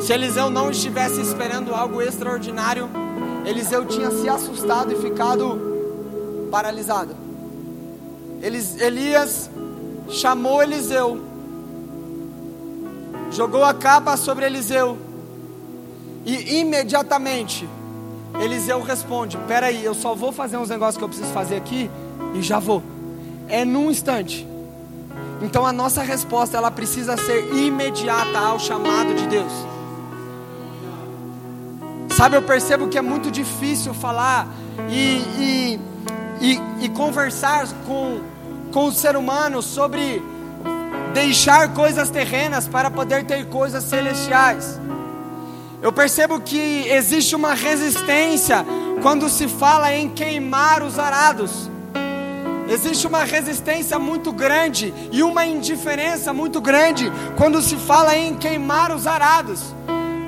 Se 0.00 0.12
Eliseu 0.12 0.50
não 0.50 0.70
estivesse 0.70 1.22
esperando 1.22 1.74
algo 1.74 2.02
extraordinário, 2.02 2.86
Eliseu 3.46 3.86
tinha 3.86 4.10
se 4.10 4.28
assustado 4.28 4.92
e 4.92 4.96
ficado 4.96 6.48
paralisado. 6.50 7.19
Elias 8.42 9.50
chamou 10.08 10.62
Eliseu, 10.62 11.20
jogou 13.30 13.62
a 13.62 13.74
capa 13.74 14.16
sobre 14.16 14.46
Eliseu, 14.46 14.98
e 16.24 16.58
imediatamente 16.58 17.68
Eliseu 18.38 18.82
responde: 18.82 19.36
Peraí, 19.48 19.84
eu 19.84 19.94
só 19.94 20.14
vou 20.14 20.32
fazer 20.32 20.56
uns 20.56 20.68
negócios 20.68 20.96
que 20.96 21.04
eu 21.04 21.08
preciso 21.08 21.32
fazer 21.32 21.56
aqui 21.56 21.90
e 22.34 22.42
já 22.42 22.58
vou. 22.58 22.82
É 23.48 23.64
num 23.64 23.90
instante. 23.90 24.46
Então 25.42 25.64
a 25.66 25.72
nossa 25.72 26.02
resposta 26.02 26.56
ela 26.56 26.70
precisa 26.70 27.16
ser 27.16 27.52
imediata 27.54 28.38
ao 28.38 28.58
chamado 28.58 29.14
de 29.14 29.26
Deus. 29.26 29.52
Sabe, 32.10 32.36
eu 32.36 32.42
percebo 32.42 32.88
que 32.88 32.98
é 32.98 33.02
muito 33.02 33.30
difícil 33.30 33.94
falar 33.94 34.46
e, 34.90 35.22
e, 35.38 35.80
e, 36.40 36.84
e 36.84 36.88
conversar 36.90 37.66
com, 37.86 38.20
com 38.72 38.86
o 38.86 38.92
ser 38.92 39.16
humano 39.16 39.62
sobre 39.62 40.22
deixar 41.12 41.74
coisas 41.74 42.08
terrenas 42.10 42.68
para 42.68 42.90
poder 42.90 43.24
ter 43.24 43.46
coisas 43.46 43.84
celestiais. 43.84 44.80
Eu 45.82 45.92
percebo 45.92 46.40
que 46.40 46.86
existe 46.88 47.34
uma 47.34 47.54
resistência 47.54 48.64
quando 49.02 49.28
se 49.28 49.48
fala 49.48 49.94
em 49.94 50.08
queimar 50.08 50.82
os 50.82 50.98
arados. 50.98 51.70
Existe 52.68 53.06
uma 53.06 53.24
resistência 53.24 53.98
muito 53.98 54.30
grande 54.30 54.94
e 55.10 55.22
uma 55.22 55.44
indiferença 55.44 56.32
muito 56.32 56.60
grande 56.60 57.10
quando 57.36 57.60
se 57.60 57.76
fala 57.76 58.16
em 58.16 58.36
queimar 58.36 58.94
os 58.94 59.06
arados. 59.06 59.74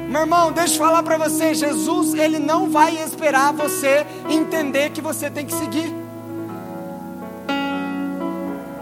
Meu 0.09 0.23
irmão, 0.23 0.51
deixa 0.51 0.75
eu 0.75 0.79
falar 0.79 1.03
para 1.03 1.17
você, 1.17 1.55
Jesus, 1.55 2.15
ele 2.15 2.39
não 2.39 2.69
vai 2.69 2.97
esperar 3.03 3.53
você 3.53 4.05
entender 4.29 4.91
que 4.91 5.01
você 5.01 5.31
tem 5.31 5.47
que 5.47 5.55
seguir. 5.55 6.02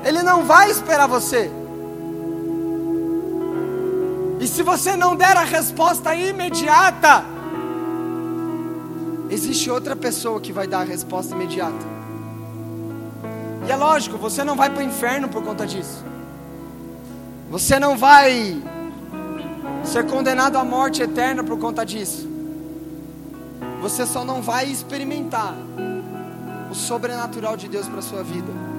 Ele 0.04 0.22
não 0.22 0.44
vai 0.44 0.70
esperar 0.70 1.06
você. 1.06 1.50
E 4.40 4.46
se 4.48 4.62
você 4.62 4.96
não 4.96 5.14
der 5.14 5.36
a 5.36 5.44
resposta 5.44 6.14
imediata, 6.14 7.24
existe 9.28 9.70
outra 9.70 9.94
pessoa 9.94 10.40
que 10.40 10.52
vai 10.52 10.66
dar 10.66 10.80
a 10.80 10.84
resposta 10.84 11.34
imediata. 11.34 11.86
E 13.68 13.70
é 13.70 13.76
lógico, 13.76 14.16
você 14.16 14.42
não 14.42 14.56
vai 14.56 14.70
para 14.70 14.80
o 14.80 14.82
inferno 14.82 15.28
por 15.28 15.44
conta 15.44 15.66
disso. 15.66 16.02
Você 17.50 17.78
não 17.78 17.98
vai 17.98 18.62
ser 19.84 20.06
condenado 20.06 20.56
à 20.56 20.64
morte 20.64 21.02
eterna 21.02 21.44
por 21.44 21.58
conta 21.58 21.84
disso. 21.84 22.28
Você 23.82 24.06
só 24.06 24.24
não 24.24 24.40
vai 24.40 24.66
experimentar 24.66 25.54
o 26.70 26.74
sobrenatural 26.74 27.56
de 27.56 27.68
Deus 27.68 27.86
para 27.88 28.00
sua 28.00 28.22
vida. 28.22 28.69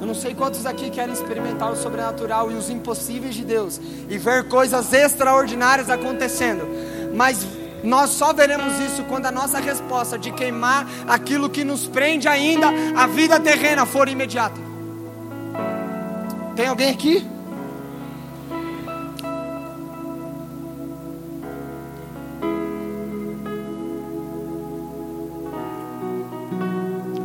Eu 0.00 0.06
não 0.06 0.14
sei 0.14 0.34
quantos 0.34 0.64
aqui 0.64 0.90
querem 0.90 1.12
experimentar 1.12 1.72
o 1.72 1.76
sobrenatural 1.76 2.52
e 2.52 2.54
os 2.54 2.70
impossíveis 2.70 3.34
de 3.34 3.44
Deus 3.44 3.80
e 4.08 4.16
ver 4.16 4.48
coisas 4.48 4.92
extraordinárias 4.92 5.90
acontecendo, 5.90 6.66
mas 7.14 7.44
nós 7.82 8.10
só 8.10 8.32
veremos 8.32 8.78
isso 8.80 9.04
quando 9.04 9.26
a 9.26 9.30
nossa 9.30 9.58
resposta 9.58 10.18
de 10.18 10.30
queimar 10.32 10.86
aquilo 11.06 11.50
que 11.50 11.64
nos 11.64 11.86
prende 11.86 12.28
ainda 12.28 12.68
a 12.96 13.06
vida 13.06 13.40
terrena 13.40 13.84
for 13.86 14.08
imediata. 14.08 14.60
Tem 16.54 16.66
alguém 16.66 16.90
aqui? 16.90 17.26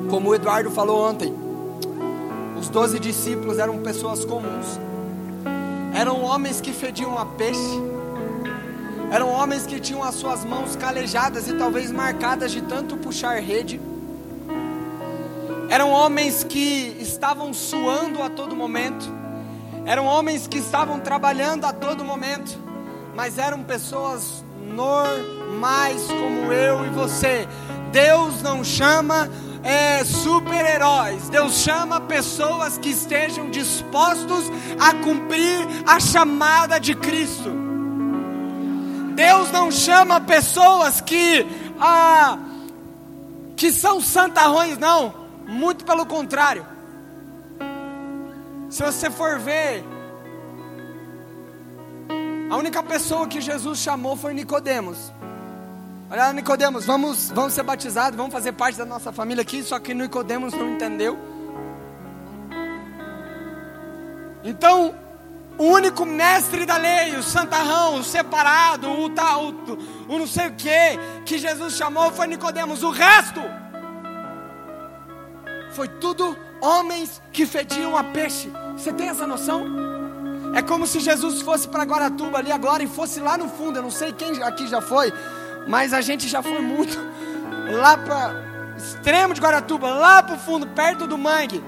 Como 0.09 0.29
o 0.29 0.35
Eduardo 0.35 0.69
falou 0.69 1.09
ontem, 1.09 1.42
doze 2.73 2.97
discípulos 2.97 3.59
eram 3.59 3.77
pessoas 3.77 4.25
comuns, 4.25 4.79
eram 5.93 6.23
homens 6.23 6.59
que 6.59 6.73
fediam 6.73 7.19
a 7.19 7.23
peixe, 7.23 7.79
eram 9.11 9.29
homens 9.29 9.67
que 9.67 9.79
tinham 9.79 10.03
as 10.03 10.15
suas 10.15 10.43
mãos 10.43 10.75
calejadas 10.75 11.47
e 11.47 11.53
talvez 11.53 11.91
marcadas 11.91 12.51
de 12.51 12.63
tanto 12.63 12.97
puxar 12.97 13.39
rede, 13.39 13.79
eram 15.69 15.91
homens 15.91 16.43
que 16.43 16.97
estavam 16.99 17.53
suando 17.53 18.23
a 18.23 18.29
todo 18.29 18.55
momento, 18.55 19.07
eram 19.85 20.07
homens 20.07 20.47
que 20.47 20.57
estavam 20.57 20.99
trabalhando 20.99 21.65
a 21.65 21.73
todo 21.73 22.03
momento, 22.03 22.57
mas 23.13 23.37
eram 23.37 23.61
pessoas 23.61 24.43
normais 24.67 26.07
como 26.07 26.51
eu 26.51 26.83
e 26.87 26.89
você. 26.89 27.47
Deus 27.91 28.41
não 28.41 28.63
chama 28.63 29.29
é, 29.63 30.03
super-heróis. 30.03 31.29
Deus 31.29 31.53
chama 31.55 32.01
pessoas 32.01 32.77
que 32.77 32.89
estejam 32.89 33.49
dispostos 33.49 34.51
a 34.79 34.93
cumprir 34.95 35.59
a 35.87 35.99
chamada 35.99 36.79
de 36.79 36.93
Cristo. 36.93 37.49
Deus 39.15 39.51
não 39.51 39.71
chama 39.71 40.19
pessoas 40.19 40.99
que 40.99 41.45
ah, 41.79 42.37
que 43.55 43.71
são 43.71 44.01
santarrões, 44.01 44.77
não. 44.77 45.13
Muito 45.47 45.85
pelo 45.85 46.05
contrário. 46.05 46.65
Se 48.69 48.81
você 48.81 49.09
for 49.09 49.39
ver, 49.39 49.83
a 52.49 52.57
única 52.57 52.81
pessoa 52.81 53.27
que 53.27 53.39
Jesus 53.39 53.79
chamou 53.79 54.15
foi 54.15 54.33
Nicodemos. 54.33 55.13
Olha, 56.13 56.31
Nicodemos, 56.31 56.85
vamos, 56.85 57.31
vamos 57.31 57.53
ser 57.53 57.63
batizados, 57.63 58.15
vamos 58.15 58.31
fazer 58.31 58.51
parte 58.51 58.77
da 58.77 58.85
nossa 58.85 59.11
família 59.11 59.41
aqui, 59.41 59.63
só 59.63 59.79
que 59.79 59.95
Nicodemos 59.95 60.53
não 60.53 60.69
entendeu. 60.69 61.17
Então, 64.43 64.93
o 65.57 65.63
único 65.63 66.05
mestre 66.05 66.67
da 66.67 66.77
lei, 66.77 67.15
o 67.15 67.23
santarrão, 67.23 67.95
o 67.95 68.03
separado, 68.03 68.91
o 68.91 69.09
tal, 69.09 69.45
o, 69.45 69.77
o 70.07 70.19
não 70.19 70.27
sei 70.27 70.49
o 70.49 70.53
que, 70.53 70.99
que 71.25 71.39
Jesus 71.39 71.73
chamou 71.73 72.11
foi 72.11 72.27
Nicodemos. 72.27 72.83
O 72.83 72.91
resto 72.91 73.41
foi 75.71 75.87
tudo 75.87 76.37
homens 76.61 77.23
que 77.31 77.43
fediam 77.47 77.97
a 77.97 78.03
peixe. 78.03 78.51
Você 78.77 78.93
tem 78.93 79.09
essa 79.09 79.25
noção? 79.25 79.65
É 80.53 80.61
como 80.61 80.85
se 80.85 80.99
Jesus 80.99 81.41
fosse 81.41 81.67
para 81.67 81.83
Guaratuba 81.83 82.37
ali 82.37 82.51
agora 82.51 82.83
e 82.83 82.87
fosse 82.87 83.19
lá 83.19 83.35
no 83.35 83.49
fundo. 83.49 83.79
Eu 83.79 83.81
não 83.81 83.89
sei 83.89 84.13
quem 84.13 84.43
aqui 84.43 84.67
já 84.67 84.79
foi, 84.79 85.11
mas 85.67 85.93
a 85.93 86.01
gente 86.01 86.27
já 86.27 86.41
foi 86.41 86.59
muito 86.59 86.97
lá 87.71 87.97
para 87.97 88.75
extremo 88.77 89.33
de 89.33 89.41
Guaratuba, 89.41 89.89
lá 89.89 90.21
para 90.21 90.35
o 90.35 90.39
fundo, 90.39 90.67
perto 90.67 91.07
do 91.07 91.17
mangue. 91.17 91.63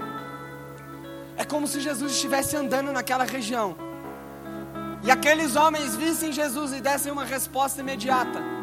É 1.37 1.43
como 1.43 1.67
se 1.67 1.79
Jesus 1.81 2.13
estivesse 2.13 2.55
andando 2.55 2.91
naquela 2.91 3.23
região. 3.23 3.75
E 5.03 5.11
aqueles 5.11 5.55
homens 5.55 5.95
vissem 5.95 6.31
Jesus 6.31 6.73
e 6.73 6.81
dessem 6.81 7.11
uma 7.11 7.25
resposta 7.25 7.81
imediata. 7.81 8.54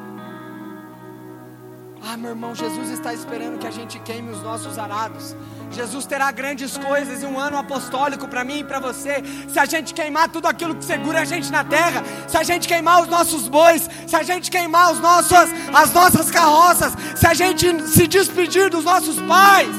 Ah, 2.12 2.16
meu 2.18 2.32
irmão, 2.32 2.54
Jesus 2.54 2.90
está 2.90 3.14
esperando 3.14 3.58
que 3.58 3.66
a 3.66 3.70
gente 3.70 3.98
queime 4.00 4.30
os 4.30 4.42
nossos 4.42 4.76
arados. 4.78 5.34
Jesus 5.70 6.04
terá 6.04 6.30
grandes 6.30 6.76
coisas 6.76 7.22
e 7.22 7.24
um 7.24 7.40
ano 7.40 7.56
apostólico 7.56 8.28
para 8.28 8.44
mim 8.44 8.58
e 8.58 8.64
para 8.64 8.78
você. 8.78 9.22
Se 9.48 9.58
a 9.58 9.64
gente 9.64 9.94
queimar 9.94 10.28
tudo 10.28 10.46
aquilo 10.46 10.74
que 10.74 10.84
segura 10.84 11.22
a 11.22 11.24
gente 11.24 11.50
na 11.50 11.64
terra, 11.64 12.02
se 12.28 12.36
a 12.36 12.42
gente 12.42 12.68
queimar 12.68 13.00
os 13.00 13.08
nossos 13.08 13.48
bois, 13.48 13.88
se 14.06 14.14
a 14.14 14.22
gente 14.22 14.50
queimar 14.50 14.92
os 14.92 15.00
nossos, 15.00 15.32
as 15.72 15.90
nossas 15.94 16.30
carroças, 16.30 16.92
se 17.16 17.26
a 17.26 17.32
gente 17.32 17.88
se 17.88 18.06
despedir 18.06 18.68
dos 18.68 18.84
nossos 18.84 19.18
pais. 19.22 19.74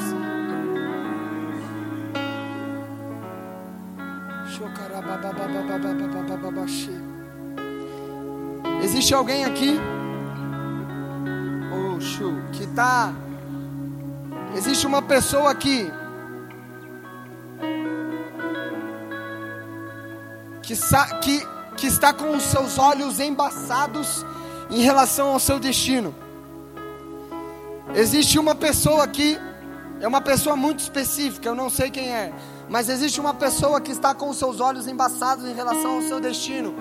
Existe 8.81 9.13
alguém 9.13 9.45
aqui? 9.45 9.79
Que 12.51 12.63
está. 12.63 13.13
Existe 14.55 14.85
uma 14.85 15.01
pessoa 15.01 15.49
aqui 15.49 15.91
que, 20.61 20.75
que, 21.21 21.47
que 21.77 21.87
está 21.87 22.13
com 22.13 22.35
os 22.35 22.43
seus 22.43 22.77
olhos 22.77 23.19
embaçados 23.19 24.25
em 24.69 24.81
relação 24.81 25.29
ao 25.29 25.39
seu 25.39 25.59
destino. 25.59 26.13
Existe 27.95 28.39
uma 28.39 28.55
pessoa 28.55 29.03
aqui, 29.03 29.37
é 29.99 30.07
uma 30.07 30.21
pessoa 30.21 30.55
muito 30.55 30.79
específica, 30.79 31.47
eu 31.47 31.55
não 31.55 31.69
sei 31.69 31.91
quem 31.91 32.09
é, 32.09 32.33
mas 32.69 32.89
existe 32.89 33.19
uma 33.19 33.33
pessoa 33.33 33.79
que 33.79 33.91
está 33.91 34.15
com 34.15 34.29
os 34.29 34.37
seus 34.37 34.59
olhos 34.59 34.87
embaçados 34.87 35.45
em 35.45 35.53
relação 35.53 35.95
ao 35.95 36.01
seu 36.01 36.19
destino. 36.19 36.73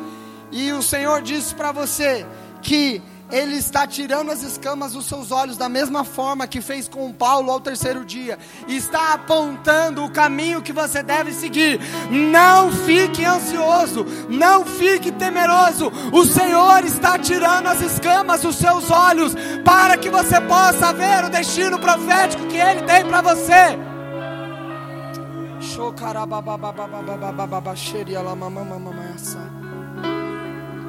E 0.51 0.73
o 0.73 0.83
Senhor 0.83 1.23
disse 1.23 1.55
para 1.55 1.73
você 1.73 2.27
que 2.61 3.03
ele 3.31 3.57
está 3.57 3.87
tirando 3.87 4.31
as 4.31 4.43
escamas 4.43 4.93
dos 4.93 5.07
seus 5.07 5.33
olhos, 5.33 5.57
da 5.57 5.69
mesma 5.69 6.05
forma 6.05 6.47
que 6.47 6.61
fez 6.61 6.87
com 6.87 7.11
Paulo 7.13 7.51
ao 7.51 7.61
terceiro 7.61 8.05
dia, 8.05 8.39
está 8.69 9.15
apontando 9.15 10.05
o 10.05 10.11
caminho 10.11 10.61
que 10.61 10.73
você 10.73 11.03
deve 11.03 11.33
seguir. 11.33 11.81
Não 12.11 12.71
fique 12.71 13.25
ansioso, 13.25 14.05
não 14.29 14.67
fique 14.67 15.11
temeroso. 15.11 15.91
O 16.13 16.27
Senhor 16.27 16.85
está 16.85 17.19
tirando 17.19 17.69
as 17.69 17.81
escamas 17.81 18.43
dos 18.43 18.57
seus 18.57 18.91
olhos, 18.91 19.35
para 19.65 19.97
que 19.97 20.11
você 20.11 20.39
possa 20.43 20.93
ver 20.93 21.25
o 21.25 21.31
destino 21.31 21.79
profético 21.79 22.47
que 22.49 22.59
Ele 22.59 22.83
tem 22.83 23.07
para 23.07 23.23
você. 23.23 23.79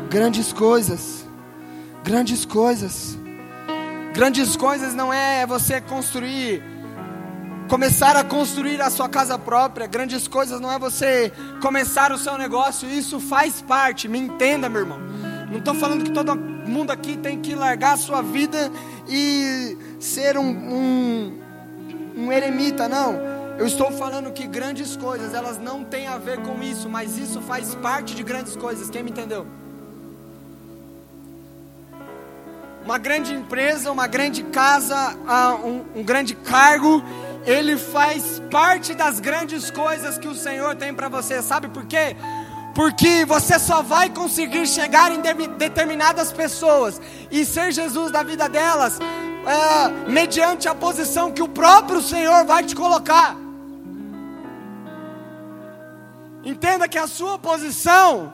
Grandes 0.09 0.51
coisas 0.51 1.22
grandes 2.03 2.45
coisas. 2.45 3.17
Grandes 4.13 4.55
coisas 4.55 4.93
não 4.93 5.11
é 5.11 5.45
você 5.47 5.81
construir, 5.81 6.61
começar 7.67 8.15
a 8.15 8.23
construir 8.23 8.81
a 8.81 8.89
sua 8.89 9.09
casa 9.09 9.39
própria. 9.39 9.87
Grandes 9.87 10.27
coisas 10.27 10.59
não 10.59 10.71
é 10.71 10.77
você 10.77 11.31
começar 11.61 12.11
o 12.11 12.17
seu 12.17 12.37
negócio. 12.37 12.87
Isso 12.87 13.19
faz 13.19 13.61
parte, 13.61 14.07
me 14.07 14.19
entenda, 14.19 14.69
meu 14.69 14.81
irmão. 14.81 14.99
Não 15.49 15.59
estou 15.59 15.73
falando 15.73 16.03
que 16.03 16.11
todo 16.11 16.35
mundo 16.35 16.91
aqui 16.91 17.17
tem 17.17 17.39
que 17.39 17.55
largar 17.55 17.93
a 17.93 17.97
sua 17.97 18.21
vida 18.21 18.71
e 19.07 19.77
ser 19.99 20.37
um, 20.37 20.49
um, 20.49 21.39
um 22.17 22.31
eremita, 22.31 22.87
não. 22.87 23.33
Eu 23.57 23.67
estou 23.67 23.91
falando 23.91 24.31
que 24.31 24.47
grandes 24.47 24.95
coisas, 24.95 25.33
elas 25.33 25.59
não 25.59 25.83
têm 25.83 26.07
a 26.07 26.17
ver 26.17 26.39
com 26.39 26.61
isso, 26.61 26.89
mas 26.89 27.17
isso 27.17 27.39
faz 27.41 27.75
parte 27.75 28.15
de 28.15 28.23
grandes 28.23 28.55
coisas. 28.55 28.89
Quem 28.89 29.03
me 29.03 29.11
entendeu? 29.11 29.45
uma 32.83 32.97
grande 32.97 33.33
empresa, 33.33 33.91
uma 33.91 34.07
grande 34.07 34.43
casa, 34.43 35.15
um, 35.63 35.99
um 35.99 36.03
grande 36.03 36.35
cargo. 36.35 37.03
Ele 37.45 37.77
faz 37.77 38.41
parte 38.51 38.93
das 38.93 39.19
grandes 39.19 39.71
coisas 39.71 40.17
que 40.17 40.27
o 40.27 40.35
Senhor 40.35 40.75
tem 40.75 40.93
para 40.93 41.09
você. 41.09 41.41
Sabe 41.41 41.67
por 41.67 41.85
quê? 41.85 42.15
Porque 42.75 43.25
você 43.25 43.59
só 43.59 43.81
vai 43.81 44.09
conseguir 44.09 44.65
chegar 44.67 45.11
em 45.11 45.21
determinadas 45.57 46.31
pessoas 46.31 46.99
e 47.31 47.45
ser 47.45 47.71
Jesus 47.71 48.11
da 48.11 48.23
vida 48.23 48.49
delas, 48.49 48.99
é, 48.99 50.09
mediante 50.09 50.67
a 50.67 50.73
posição 50.73 51.31
que 51.31 51.43
o 51.43 51.47
próprio 51.47 52.01
Senhor 52.01 52.45
vai 52.45 52.63
te 52.63 52.75
colocar. 52.75 53.35
Entenda 56.43 56.89
que 56.89 56.97
a 56.97 57.07
sua 57.07 57.39
posição 57.39 58.33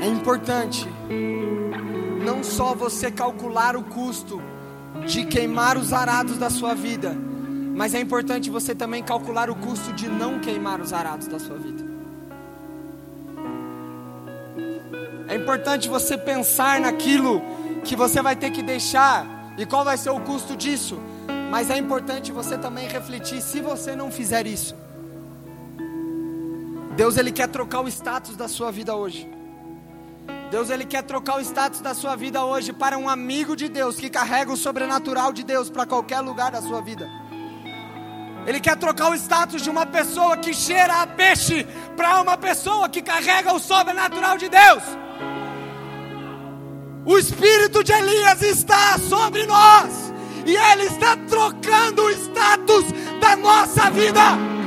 É 0.00 0.06
importante 0.06 0.88
não 2.24 2.42
só 2.42 2.74
você 2.74 3.10
calcular 3.10 3.76
o 3.76 3.82
custo 3.84 4.40
de 5.06 5.24
queimar 5.26 5.76
os 5.76 5.92
arados 5.92 6.38
da 6.38 6.48
sua 6.48 6.74
vida, 6.74 7.14
mas 7.74 7.94
é 7.94 8.00
importante 8.00 8.48
você 8.48 8.74
também 8.74 9.02
calcular 9.02 9.50
o 9.50 9.54
custo 9.54 9.92
de 9.92 10.08
não 10.08 10.40
queimar 10.40 10.80
os 10.80 10.92
arados 10.92 11.26
da 11.26 11.38
sua 11.38 11.56
vida. 11.58 11.84
É 15.28 15.36
importante 15.36 15.88
você 15.88 16.16
pensar 16.18 16.80
naquilo 16.80 17.42
que 17.84 17.94
você 17.94 18.20
vai 18.20 18.34
ter 18.34 18.50
que 18.50 18.62
deixar 18.62 19.54
e 19.56 19.66
qual 19.66 19.84
vai 19.84 19.96
ser 19.96 20.10
o 20.10 20.20
custo 20.20 20.56
disso. 20.56 20.98
Mas 21.50 21.68
é 21.70 21.76
importante 21.76 22.32
você 22.32 22.56
também 22.56 22.88
refletir 22.88 23.40
se 23.42 23.60
você 23.60 23.94
não 23.94 24.10
fizer 24.10 24.46
isso. 24.46 24.74
Deus 26.96 27.16
ele 27.16 27.32
quer 27.32 27.48
trocar 27.48 27.80
o 27.80 27.88
status 27.88 28.34
da 28.34 28.48
sua 28.48 28.70
vida 28.70 28.94
hoje. 28.94 29.39
Deus 30.50 30.68
ele 30.68 30.84
quer 30.84 31.02
trocar 31.02 31.36
o 31.36 31.40
status 31.40 31.80
da 31.80 31.94
sua 31.94 32.16
vida 32.16 32.44
hoje 32.44 32.72
para 32.72 32.98
um 32.98 33.08
amigo 33.08 33.54
de 33.54 33.68
Deus 33.68 33.96
que 33.96 34.10
carrega 34.10 34.52
o 34.52 34.56
sobrenatural 34.56 35.32
de 35.32 35.44
Deus 35.44 35.70
para 35.70 35.86
qualquer 35.86 36.20
lugar 36.20 36.50
da 36.50 36.60
sua 36.60 36.80
vida. 36.80 37.08
Ele 38.46 38.58
quer 38.58 38.76
trocar 38.76 39.10
o 39.10 39.14
status 39.14 39.62
de 39.62 39.70
uma 39.70 39.86
pessoa 39.86 40.36
que 40.36 40.52
cheira 40.52 41.02
a 41.02 41.06
peixe 41.06 41.64
para 41.96 42.20
uma 42.20 42.36
pessoa 42.36 42.88
que 42.88 43.00
carrega 43.00 43.52
o 43.52 43.60
sobrenatural 43.60 44.36
de 44.36 44.48
Deus. 44.48 44.82
O 47.04 47.16
espírito 47.16 47.84
de 47.84 47.92
Elias 47.92 48.42
está 48.42 48.98
sobre 48.98 49.46
nós 49.46 50.12
e 50.44 50.56
ele 50.56 50.84
está 50.84 51.16
trocando 51.28 52.02
o 52.02 52.10
status 52.10 52.86
da 53.20 53.36
nossa 53.36 53.88
vida. 53.90 54.59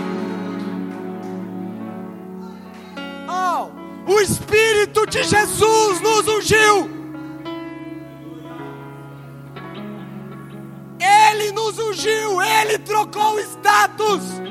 O 4.06 4.20
Espírito 4.20 5.06
de 5.06 5.24
Jesus 5.24 6.02
nos 6.02 6.28
ungiu. 6.28 6.90
Ele 11.00 11.52
nos 11.52 11.80
ungiu, 11.80 12.42
ele 12.42 12.78
trocou 12.80 13.36
o 13.36 13.40
status. 13.40 14.44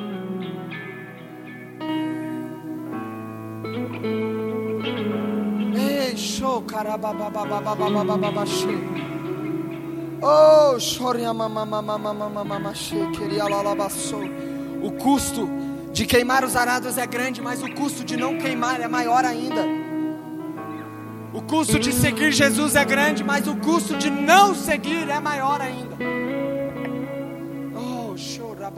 Show, 6.17 6.65
Oh, 10.21 10.79
O 14.83 14.93
custo 14.93 15.49
de 15.93 16.07
queimar 16.07 16.43
os 16.45 16.57
arados 16.57 16.97
é 16.97 17.07
grande, 17.07 17.43
mas 17.43 17.63
o 17.63 17.71
custo 17.73 18.03
de 18.03 18.17
não 18.17 18.39
queimar 18.39 18.81
é 18.81 18.89
maior 18.89 19.25
ainda. 19.25 19.63
O 21.33 21.43
custo 21.43 21.79
de 21.79 21.93
seguir 21.93 22.33
Jesus 22.33 22.75
é 22.75 22.85
grande, 22.85 23.23
mas 23.23 23.47
o 23.47 23.57
custo 23.57 23.97
de 23.97 24.11
não 24.11 24.55
seguir 24.55 25.09
é 25.09 25.21
maior 25.21 25.61
ainda. 25.61 25.97
Oh, 27.75 28.15
chora, 28.17 28.71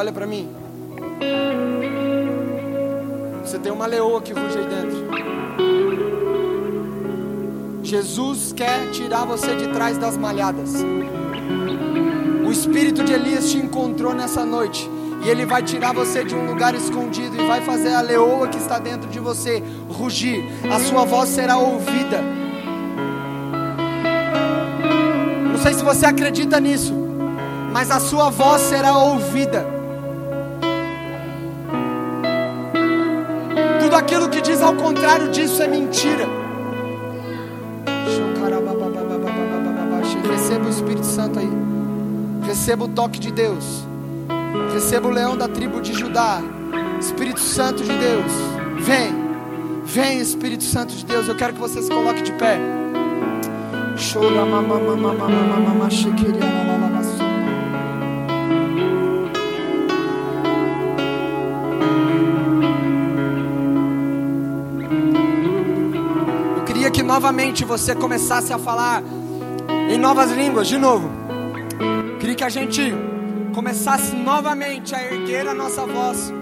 olha 0.00 0.12
para 0.12 0.26
mim. 0.26 0.48
Você 3.44 3.58
tem 3.58 3.70
uma 3.70 3.84
leoa 3.84 4.22
que 4.22 4.32
ruge 4.32 4.56
aí 4.56 4.66
dentro. 4.66 5.10
Jesus 7.82 8.54
quer 8.54 8.90
tirar 8.92 9.26
você 9.26 9.54
de 9.56 9.68
trás 9.68 9.98
das 9.98 10.16
malhadas. 10.16 10.72
O 12.46 12.50
espírito 12.50 13.04
de 13.04 13.12
Elias 13.12 13.50
te 13.50 13.58
encontrou 13.58 14.14
nessa 14.14 14.42
noite. 14.44 14.90
E 15.22 15.28
ele 15.28 15.44
vai 15.44 15.62
tirar 15.62 15.92
você 15.92 16.24
de 16.24 16.34
um 16.34 16.46
lugar 16.46 16.74
escondido 16.74 17.36
e 17.38 17.46
vai 17.46 17.60
fazer 17.60 17.92
a 17.92 18.00
leoa 18.00 18.48
que 18.48 18.56
está 18.56 18.78
dentro 18.78 19.10
de 19.10 19.20
você 19.20 19.62
rugir. 19.86 20.42
A 20.72 20.80
sua 20.80 21.04
voz 21.04 21.28
será 21.28 21.58
ouvida. 21.58 22.22
Não 25.52 25.58
sei 25.58 25.74
se 25.74 25.84
você 25.84 26.06
acredita 26.06 26.58
nisso, 26.58 26.94
mas 27.70 27.90
a 27.90 28.00
sua 28.00 28.30
voz 28.30 28.62
será 28.62 28.96
ouvida. 28.96 29.69
Aquilo 34.00 34.28
que 34.28 34.40
diz 34.40 34.60
ao 34.62 34.74
contrário 34.74 35.28
disso 35.28 35.62
é 35.62 35.68
mentira. 35.68 36.26
Receba 40.30 40.66
o 40.66 40.70
Espírito 40.70 41.06
Santo 41.06 41.38
aí. 41.38 41.50
Receba 42.42 42.84
o 42.84 42.88
toque 42.88 43.20
de 43.20 43.30
Deus. 43.30 43.84
Receba 44.72 45.08
o 45.08 45.10
leão 45.10 45.36
da 45.36 45.46
tribo 45.46 45.80
de 45.80 45.92
Judá. 45.92 46.40
Espírito 46.98 47.40
Santo 47.40 47.84
de 47.84 47.92
Deus. 47.92 48.32
Vem. 48.80 49.14
Vem, 49.84 50.20
Espírito 50.20 50.64
Santo 50.64 50.94
de 50.94 51.04
Deus. 51.04 51.28
Eu 51.28 51.36
quero 51.36 51.52
que 51.52 51.60
você 51.60 51.82
se 51.82 51.90
coloque 51.90 52.22
de 52.22 52.32
pé. 52.32 52.58
Chora 54.12 54.46
mama 54.46 54.80
novamente 67.20 67.66
você 67.66 67.94
começasse 67.94 68.50
a 68.50 68.58
falar 68.58 69.02
em 69.90 69.98
novas 69.98 70.30
línguas 70.30 70.66
de 70.66 70.78
novo. 70.78 71.10
Queria 72.18 72.34
que 72.34 72.42
a 72.42 72.48
gente 72.48 72.94
começasse 73.54 74.16
novamente 74.16 74.94
a 74.94 75.04
erguer 75.04 75.46
a 75.46 75.52
nossa 75.52 75.84
voz 75.84 76.32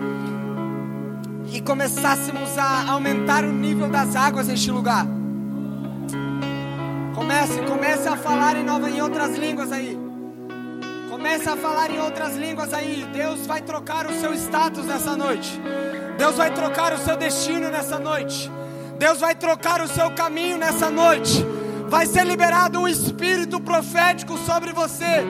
e 1.52 1.60
começássemos 1.60 2.56
a 2.56 2.92
aumentar 2.92 3.44
o 3.44 3.50
nível 3.50 3.88
das 3.88 4.14
águas 4.14 4.46
neste 4.46 4.70
lugar. 4.70 5.04
Comece, 7.12 7.60
comece 7.62 8.06
a 8.06 8.16
falar 8.16 8.54
em, 8.56 8.64
em 8.64 9.02
outras 9.02 9.36
línguas 9.36 9.72
aí. 9.72 9.98
Comece 11.10 11.48
a 11.48 11.56
falar 11.56 11.90
em 11.90 11.98
outras 11.98 12.36
línguas 12.36 12.72
aí. 12.72 13.04
Deus 13.12 13.44
vai 13.48 13.62
trocar 13.62 14.06
o 14.06 14.12
seu 14.20 14.32
status 14.32 14.84
nessa 14.84 15.16
noite. 15.16 15.60
Deus 16.16 16.36
vai 16.36 16.54
trocar 16.54 16.92
o 16.92 16.98
seu 16.98 17.16
destino 17.16 17.68
nessa 17.68 17.98
noite. 17.98 18.48
Deus 18.98 19.20
vai 19.20 19.34
trocar 19.34 19.80
o 19.80 19.88
seu 19.88 20.10
caminho 20.10 20.58
nessa 20.58 20.90
noite. 20.90 21.44
Vai 21.88 22.04
ser 22.04 22.26
liberado 22.26 22.80
um 22.80 22.88
espírito 22.88 23.60
profético 23.60 24.36
sobre 24.38 24.72
você. 24.72 25.24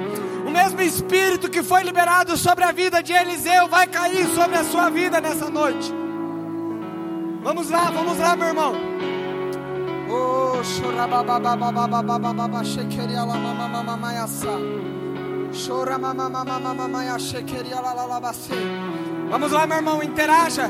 O 0.47 0.51
mesmo 0.51 0.81
espírito 0.81 1.51
que 1.51 1.63
foi 1.63 1.83
liberado 1.83 2.37
sobre 2.37 2.65
a 2.65 2.73
vida 2.73 3.03
de 3.03 3.13
Eliseu 3.13 3.69
vai 3.69 3.87
cair 3.87 4.27
sobre 4.29 4.57
a 4.57 4.65
sua 4.65 4.89
vida 4.89 5.21
nessa 5.21 5.51
noite. 5.51 5.93
Vamos 7.43 7.71
lá, 7.71 7.91
vamos 7.91 8.19
lá, 8.19 8.35
meu 8.35 8.49
irmão. 8.49 8.73
Oh, 10.11 10.65
Vamos 19.31 19.53
lá, 19.53 19.67
meu 19.67 19.77
irmão, 19.77 20.03
interaja, 20.03 20.67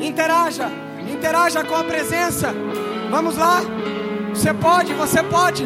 interaja 0.00 0.91
interaja 1.12 1.62
com 1.64 1.74
a 1.76 1.84
presença. 1.84 2.54
Vamos 3.10 3.36
lá. 3.36 3.60
Você 4.34 4.52
pode, 4.54 4.92
você 4.94 5.22
pode. 5.22 5.64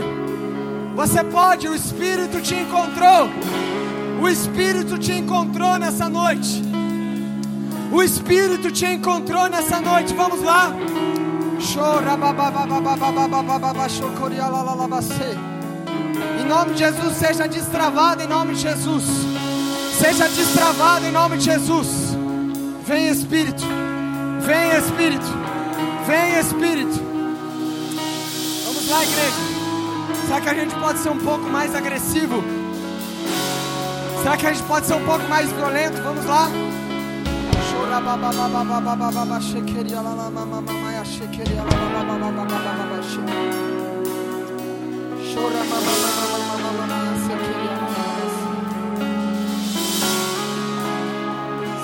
Você 0.94 1.22
pode, 1.24 1.68
o 1.68 1.74
Espírito 1.74 2.40
te 2.40 2.54
encontrou. 2.54 3.28
O 4.20 4.28
Espírito 4.28 4.98
te 4.98 5.12
encontrou 5.12 5.78
nessa 5.78 6.08
noite. 6.08 6.62
O 7.92 8.02
Espírito 8.02 8.70
te 8.70 8.86
encontrou 8.86 9.48
nessa 9.48 9.80
noite. 9.80 10.14
Vamos 10.14 10.42
lá. 10.42 10.72
Em 16.40 16.48
nome 16.48 16.72
de 16.72 16.78
Jesus, 16.78 17.16
seja 17.16 17.46
destravado 17.46 18.22
em 18.22 18.26
nome 18.26 18.54
de 18.54 18.62
Jesus. 18.62 19.04
Seja 19.98 20.28
destravado 20.28 21.06
em 21.06 21.12
nome 21.12 21.38
de 21.38 21.44
Jesus. 21.44 22.16
Vem 22.86 23.08
Espírito. 23.08 23.85
Vem 24.46 24.78
Espírito, 24.78 25.26
vem 26.06 26.38
Espírito. 26.38 27.02
Vamos 28.64 28.88
lá, 28.88 29.02
igreja. 29.02 29.36
Será 30.24 30.40
que 30.40 30.48
a 30.48 30.54
gente 30.54 30.74
pode 30.76 30.98
ser 31.00 31.08
um 31.08 31.18
pouco 31.18 31.50
mais 31.50 31.74
agressivo? 31.74 32.44
Será 34.22 34.36
que 34.36 34.46
a 34.46 34.52
gente 34.52 34.62
pode 34.68 34.86
ser 34.86 34.94
um 34.94 35.04
pouco 35.04 35.24
mais 35.28 35.50
violento? 35.50 36.00
Vamos 36.00 36.24
lá. 36.26 36.48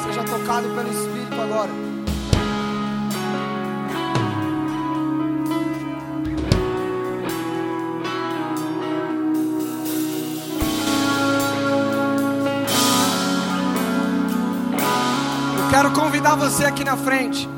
Seja 0.05 0.23
tocado 0.23 0.69
pelo 0.69 0.93
Espírito 0.93 1.41
agora. 1.41 1.92
Convidar 15.95 16.37
você 16.37 16.65
aqui 16.65 16.85
na 16.85 16.97
frente. 16.97 17.49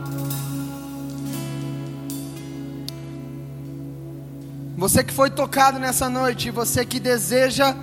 Você 4.76 5.04
que 5.04 5.12
foi 5.12 5.30
tocado 5.30 5.78
nessa 5.78 6.10
noite, 6.10 6.50
você 6.50 6.84
que 6.84 6.98
deseja 6.98 7.76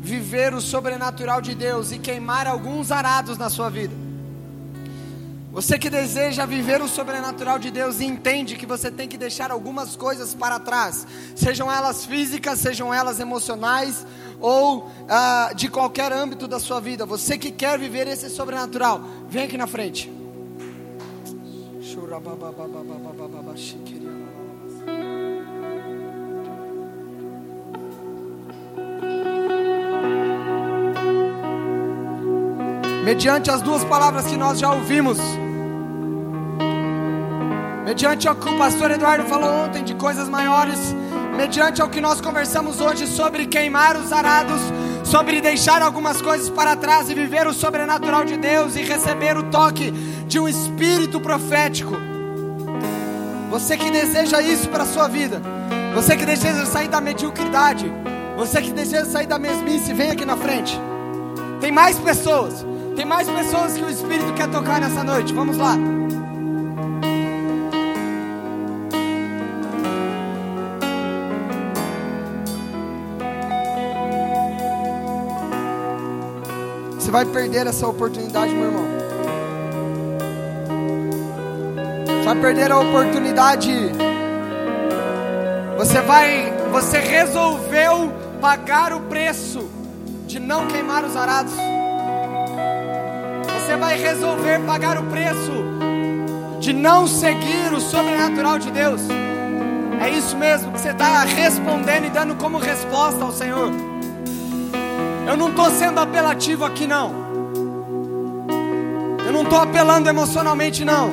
viver 0.00 0.54
o 0.54 0.60
sobrenatural 0.60 1.40
de 1.40 1.54
Deus 1.54 1.90
e 1.90 1.98
queimar 1.98 2.46
alguns 2.46 2.92
arados 2.92 3.36
na 3.36 3.50
sua 3.50 3.68
vida. 3.68 3.94
Você 5.50 5.78
que 5.78 5.90
deseja 5.90 6.46
viver 6.46 6.80
o 6.82 6.88
sobrenatural 6.88 7.58
de 7.58 7.70
Deus 7.70 7.98
e 7.98 8.04
entende 8.04 8.56
que 8.56 8.66
você 8.66 8.90
tem 8.90 9.08
que 9.08 9.16
deixar 9.16 9.50
algumas 9.50 9.96
coisas 9.96 10.34
para 10.34 10.60
trás, 10.60 11.06
sejam 11.34 11.72
elas 11.72 12.04
físicas, 12.04 12.60
sejam 12.60 12.92
elas 12.92 13.18
emocionais 13.18 14.06
ou 14.40 14.90
ah, 15.08 15.50
de 15.54 15.68
qualquer 15.68 16.12
âmbito 16.12 16.46
da 16.46 16.60
sua 16.60 16.80
vida. 16.80 17.06
Você 17.06 17.38
que 17.38 17.50
quer 17.50 17.78
viver 17.78 18.06
esse 18.06 18.28
sobrenatural, 18.30 19.00
vem 19.28 19.44
aqui 19.44 19.56
na 19.56 19.66
frente. 19.66 20.10
Mediante 33.04 33.52
as 33.52 33.62
duas 33.62 33.84
palavras 33.84 34.26
que 34.26 34.36
nós 34.36 34.58
já 34.58 34.72
ouvimos, 34.72 35.16
mediante 37.84 38.28
o 38.28 38.34
que 38.34 38.48
o 38.48 38.58
pastor 38.58 38.90
Eduardo 38.90 39.24
falou 39.28 39.48
ontem 39.64 39.84
de 39.84 39.94
coisas 39.94 40.28
maiores, 40.28 40.92
mediante 41.36 41.82
o 41.82 41.88
que 41.88 42.00
nós 42.00 42.20
conversamos 42.20 42.80
hoje 42.80 43.06
sobre 43.06 43.46
queimar 43.46 43.96
os 43.96 44.10
arados, 44.10 44.60
sobre 45.04 45.40
deixar 45.40 45.82
algumas 45.82 46.22
coisas 46.22 46.48
para 46.48 46.74
trás 46.74 47.10
e 47.10 47.14
viver 47.14 47.46
o 47.46 47.52
sobrenatural 47.52 48.24
de 48.24 48.36
Deus 48.36 48.74
e 48.74 48.82
receber 48.82 49.36
o 49.36 49.42
toque 49.44 49.90
de 50.26 50.40
um 50.40 50.48
espírito 50.48 51.20
profético. 51.20 51.94
Você 53.50 53.76
que 53.76 53.90
deseja 53.90 54.40
isso 54.40 54.68
para 54.68 54.82
a 54.82 54.86
sua 54.86 55.08
vida, 55.08 55.40
você 55.94 56.16
que 56.16 56.24
deseja 56.24 56.64
sair 56.64 56.88
da 56.88 57.00
mediocridade, 57.00 57.92
você 58.36 58.60
que 58.60 58.72
deseja 58.72 59.04
sair 59.04 59.26
da 59.26 59.38
mesmice, 59.38 59.92
vem 59.92 60.10
aqui 60.10 60.24
na 60.24 60.36
frente. 60.36 60.80
Tem 61.60 61.70
mais 61.70 61.98
pessoas, 61.98 62.66
tem 62.96 63.04
mais 63.04 63.28
pessoas 63.28 63.74
que 63.74 63.84
o 63.84 63.90
Espírito 63.90 64.32
quer 64.34 64.48
tocar 64.50 64.80
nessa 64.80 65.04
noite. 65.04 65.32
Vamos 65.32 65.56
lá. 65.56 65.76
Você 77.06 77.12
vai 77.12 77.24
perder 77.24 77.68
essa 77.68 77.86
oportunidade, 77.86 78.52
meu 78.52 78.64
irmão. 78.64 78.84
Você 82.04 82.24
vai 82.24 82.34
perder 82.34 82.72
a 82.72 82.80
oportunidade. 82.80 83.72
Você 85.78 86.00
vai, 86.00 86.52
você 86.72 86.98
resolveu 86.98 88.12
pagar 88.40 88.92
o 88.92 89.02
preço 89.02 89.70
de 90.26 90.40
não 90.40 90.66
queimar 90.66 91.04
os 91.04 91.14
arados. 91.14 91.52
Você 93.54 93.76
vai 93.76 93.96
resolver 93.96 94.58
pagar 94.66 94.98
o 94.98 95.04
preço 95.04 95.52
de 96.58 96.72
não 96.72 97.06
seguir 97.06 97.72
o 97.72 97.80
sobrenatural 97.80 98.58
de 98.58 98.72
Deus. 98.72 99.02
É 100.04 100.10
isso 100.10 100.36
mesmo 100.36 100.72
que 100.72 100.80
você 100.80 100.90
está 100.90 101.22
respondendo 101.22 102.06
e 102.06 102.10
dando 102.10 102.34
como 102.34 102.58
resposta 102.58 103.22
ao 103.22 103.30
Senhor. 103.30 103.95
Eu 105.26 105.36
não 105.36 105.50
estou 105.50 105.70
sendo 105.70 105.98
apelativo 105.98 106.64
aqui, 106.64 106.86
não. 106.86 107.12
Eu 109.26 109.32
não 109.32 109.42
estou 109.42 109.58
apelando 109.58 110.08
emocionalmente, 110.08 110.84
não. 110.84 111.10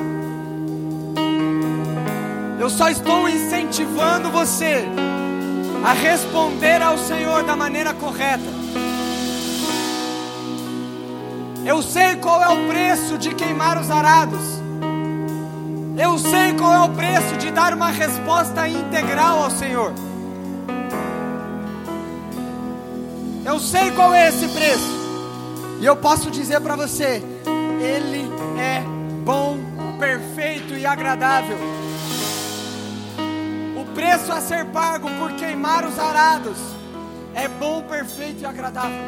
Eu 2.60 2.70
só 2.70 2.88
estou 2.88 3.28
incentivando 3.28 4.30
você 4.30 4.84
a 5.84 5.92
responder 5.92 6.80
ao 6.80 6.96
Senhor 6.96 7.42
da 7.42 7.56
maneira 7.56 7.92
correta. 7.92 8.54
Eu 11.66 11.82
sei 11.82 12.16
qual 12.16 12.40
é 12.42 12.48
o 12.48 12.68
preço 12.68 13.18
de 13.18 13.34
queimar 13.34 13.78
os 13.78 13.90
arados. 13.90 14.62
Eu 15.98 16.18
sei 16.18 16.54
qual 16.54 16.72
é 16.72 16.80
o 16.80 16.90
preço 16.90 17.36
de 17.38 17.50
dar 17.50 17.74
uma 17.74 17.90
resposta 17.90 18.68
integral 18.68 19.42
ao 19.42 19.50
Senhor. 19.50 19.92
Eu 23.44 23.60
sei 23.60 23.90
qual 23.90 24.14
é 24.14 24.28
esse 24.28 24.48
preço. 24.48 25.04
E 25.80 25.84
eu 25.84 25.96
posso 25.96 26.30
dizer 26.30 26.60
para 26.60 26.76
você: 26.76 27.22
Ele 27.80 28.26
é 28.58 28.82
bom, 29.24 29.58
perfeito 29.98 30.74
e 30.74 30.86
agradável. 30.86 31.58
O 33.76 33.84
preço 33.94 34.32
a 34.32 34.40
ser 34.40 34.64
pago 34.66 35.08
por 35.18 35.32
queimar 35.32 35.84
os 35.84 35.98
arados 35.98 36.56
é 37.34 37.46
bom, 37.46 37.82
perfeito 37.82 38.42
e 38.42 38.46
agradável. 38.46 39.04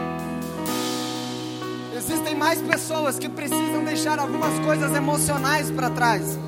Existem 1.97 2.35
mais 2.35 2.61
pessoas 2.61 3.19
que 3.19 3.29
precisam 3.29 3.83
deixar 3.85 4.19
algumas 4.19 4.59
coisas 4.59 4.95
emocionais 4.95 5.71
para 5.71 5.89
trás. 5.89 6.39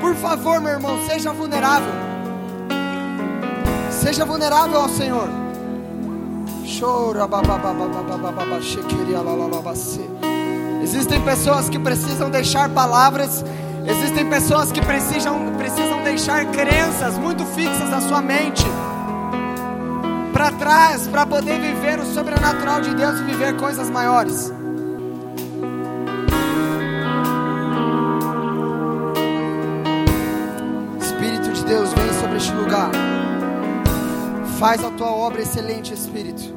Por 0.00 0.16
favor, 0.16 0.60
meu 0.60 0.72
irmão, 0.72 0.98
seja 1.06 1.32
vulnerável. 1.32 1.92
Seja 3.90 4.24
vulnerável 4.24 4.80
ao 4.80 4.88
Senhor. 4.88 5.41
Existem 10.82 11.20
pessoas 11.22 11.68
que 11.68 11.78
precisam 11.78 12.30
deixar 12.30 12.68
palavras. 12.70 13.44
Existem 13.86 14.28
pessoas 14.28 14.70
que 14.70 14.80
precisam, 14.80 15.54
precisam 15.56 16.02
deixar 16.02 16.44
crenças 16.46 17.18
muito 17.18 17.44
fixas 17.46 17.88
na 17.90 18.00
sua 18.00 18.20
mente 18.20 18.64
para 20.32 20.50
trás 20.52 21.06
para 21.06 21.24
poder 21.24 21.60
viver 21.60 22.00
o 22.00 22.04
sobrenatural 22.04 22.80
de 22.80 22.92
Deus 22.94 23.20
e 23.20 23.22
viver 23.22 23.56
coisas 23.56 23.88
maiores. 23.88 24.52
Espírito 31.00 31.52
de 31.52 31.64
Deus, 31.64 31.92
vem 31.92 32.12
sobre 32.20 32.36
este 32.38 32.52
lugar. 32.54 32.90
Faz 34.62 34.84
a 34.84 34.92
tua 34.92 35.10
obra 35.10 35.42
excelente, 35.42 35.92
Espírito. 35.92 36.54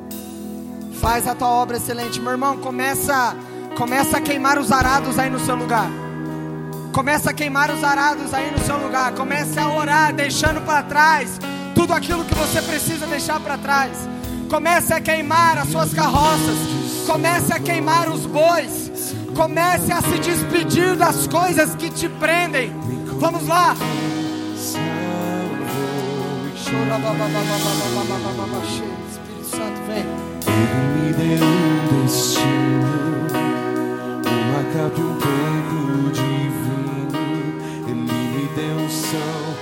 Faz 1.01 1.27
a 1.27 1.33
tua 1.33 1.47
obra 1.47 1.77
excelente, 1.77 2.21
meu 2.21 2.33
irmão. 2.33 2.55
Começa, 2.57 3.35
começa 3.75 4.17
a 4.17 4.21
queimar 4.21 4.59
os 4.59 4.71
arados 4.71 5.17
aí 5.17 5.27
no 5.27 5.39
seu 5.39 5.55
lugar. 5.55 5.89
Começa 6.93 7.31
a 7.31 7.33
queimar 7.33 7.71
os 7.71 7.83
arados 7.83 8.31
aí 8.31 8.51
no 8.51 8.59
seu 8.59 8.77
lugar. 8.77 9.11
Comece 9.13 9.59
a 9.59 9.67
orar, 9.69 10.13
deixando 10.13 10.63
para 10.63 10.83
trás 10.83 11.39
tudo 11.73 11.93
aquilo 11.93 12.23
que 12.25 12.35
você 12.35 12.61
precisa 12.61 13.07
deixar 13.07 13.39
para 13.39 13.57
trás. 13.57 14.07
Comece 14.51 14.93
a 14.93 15.01
queimar 15.01 15.57
as 15.57 15.69
suas 15.69 15.91
carroças. 15.91 16.57
Comece 17.07 17.53
a 17.53 17.59
queimar 17.59 18.07
os 18.07 18.27
bois. 18.27 19.15
Comece 19.35 19.91
a 19.91 20.03
se 20.03 20.19
despedir 20.19 20.95
das 20.95 21.25
coisas 21.25 21.73
que 21.73 21.89
te 21.89 22.07
prendem. 22.07 22.71
Vamos 23.19 23.47
lá. 23.47 23.75
Ele 30.47 30.81
me 30.93 31.13
deu 31.13 31.47
um 31.47 32.03
destino, 32.03 33.27
uma 34.25 34.63
capa 34.73 35.01
um 35.01 35.15
pouco 35.15 36.11
de 36.11 36.21
vinho. 36.21 37.87
Ele 37.87 37.93
me 37.93 38.47
deu 38.55 38.75
um 38.75 38.89
som 38.89 39.54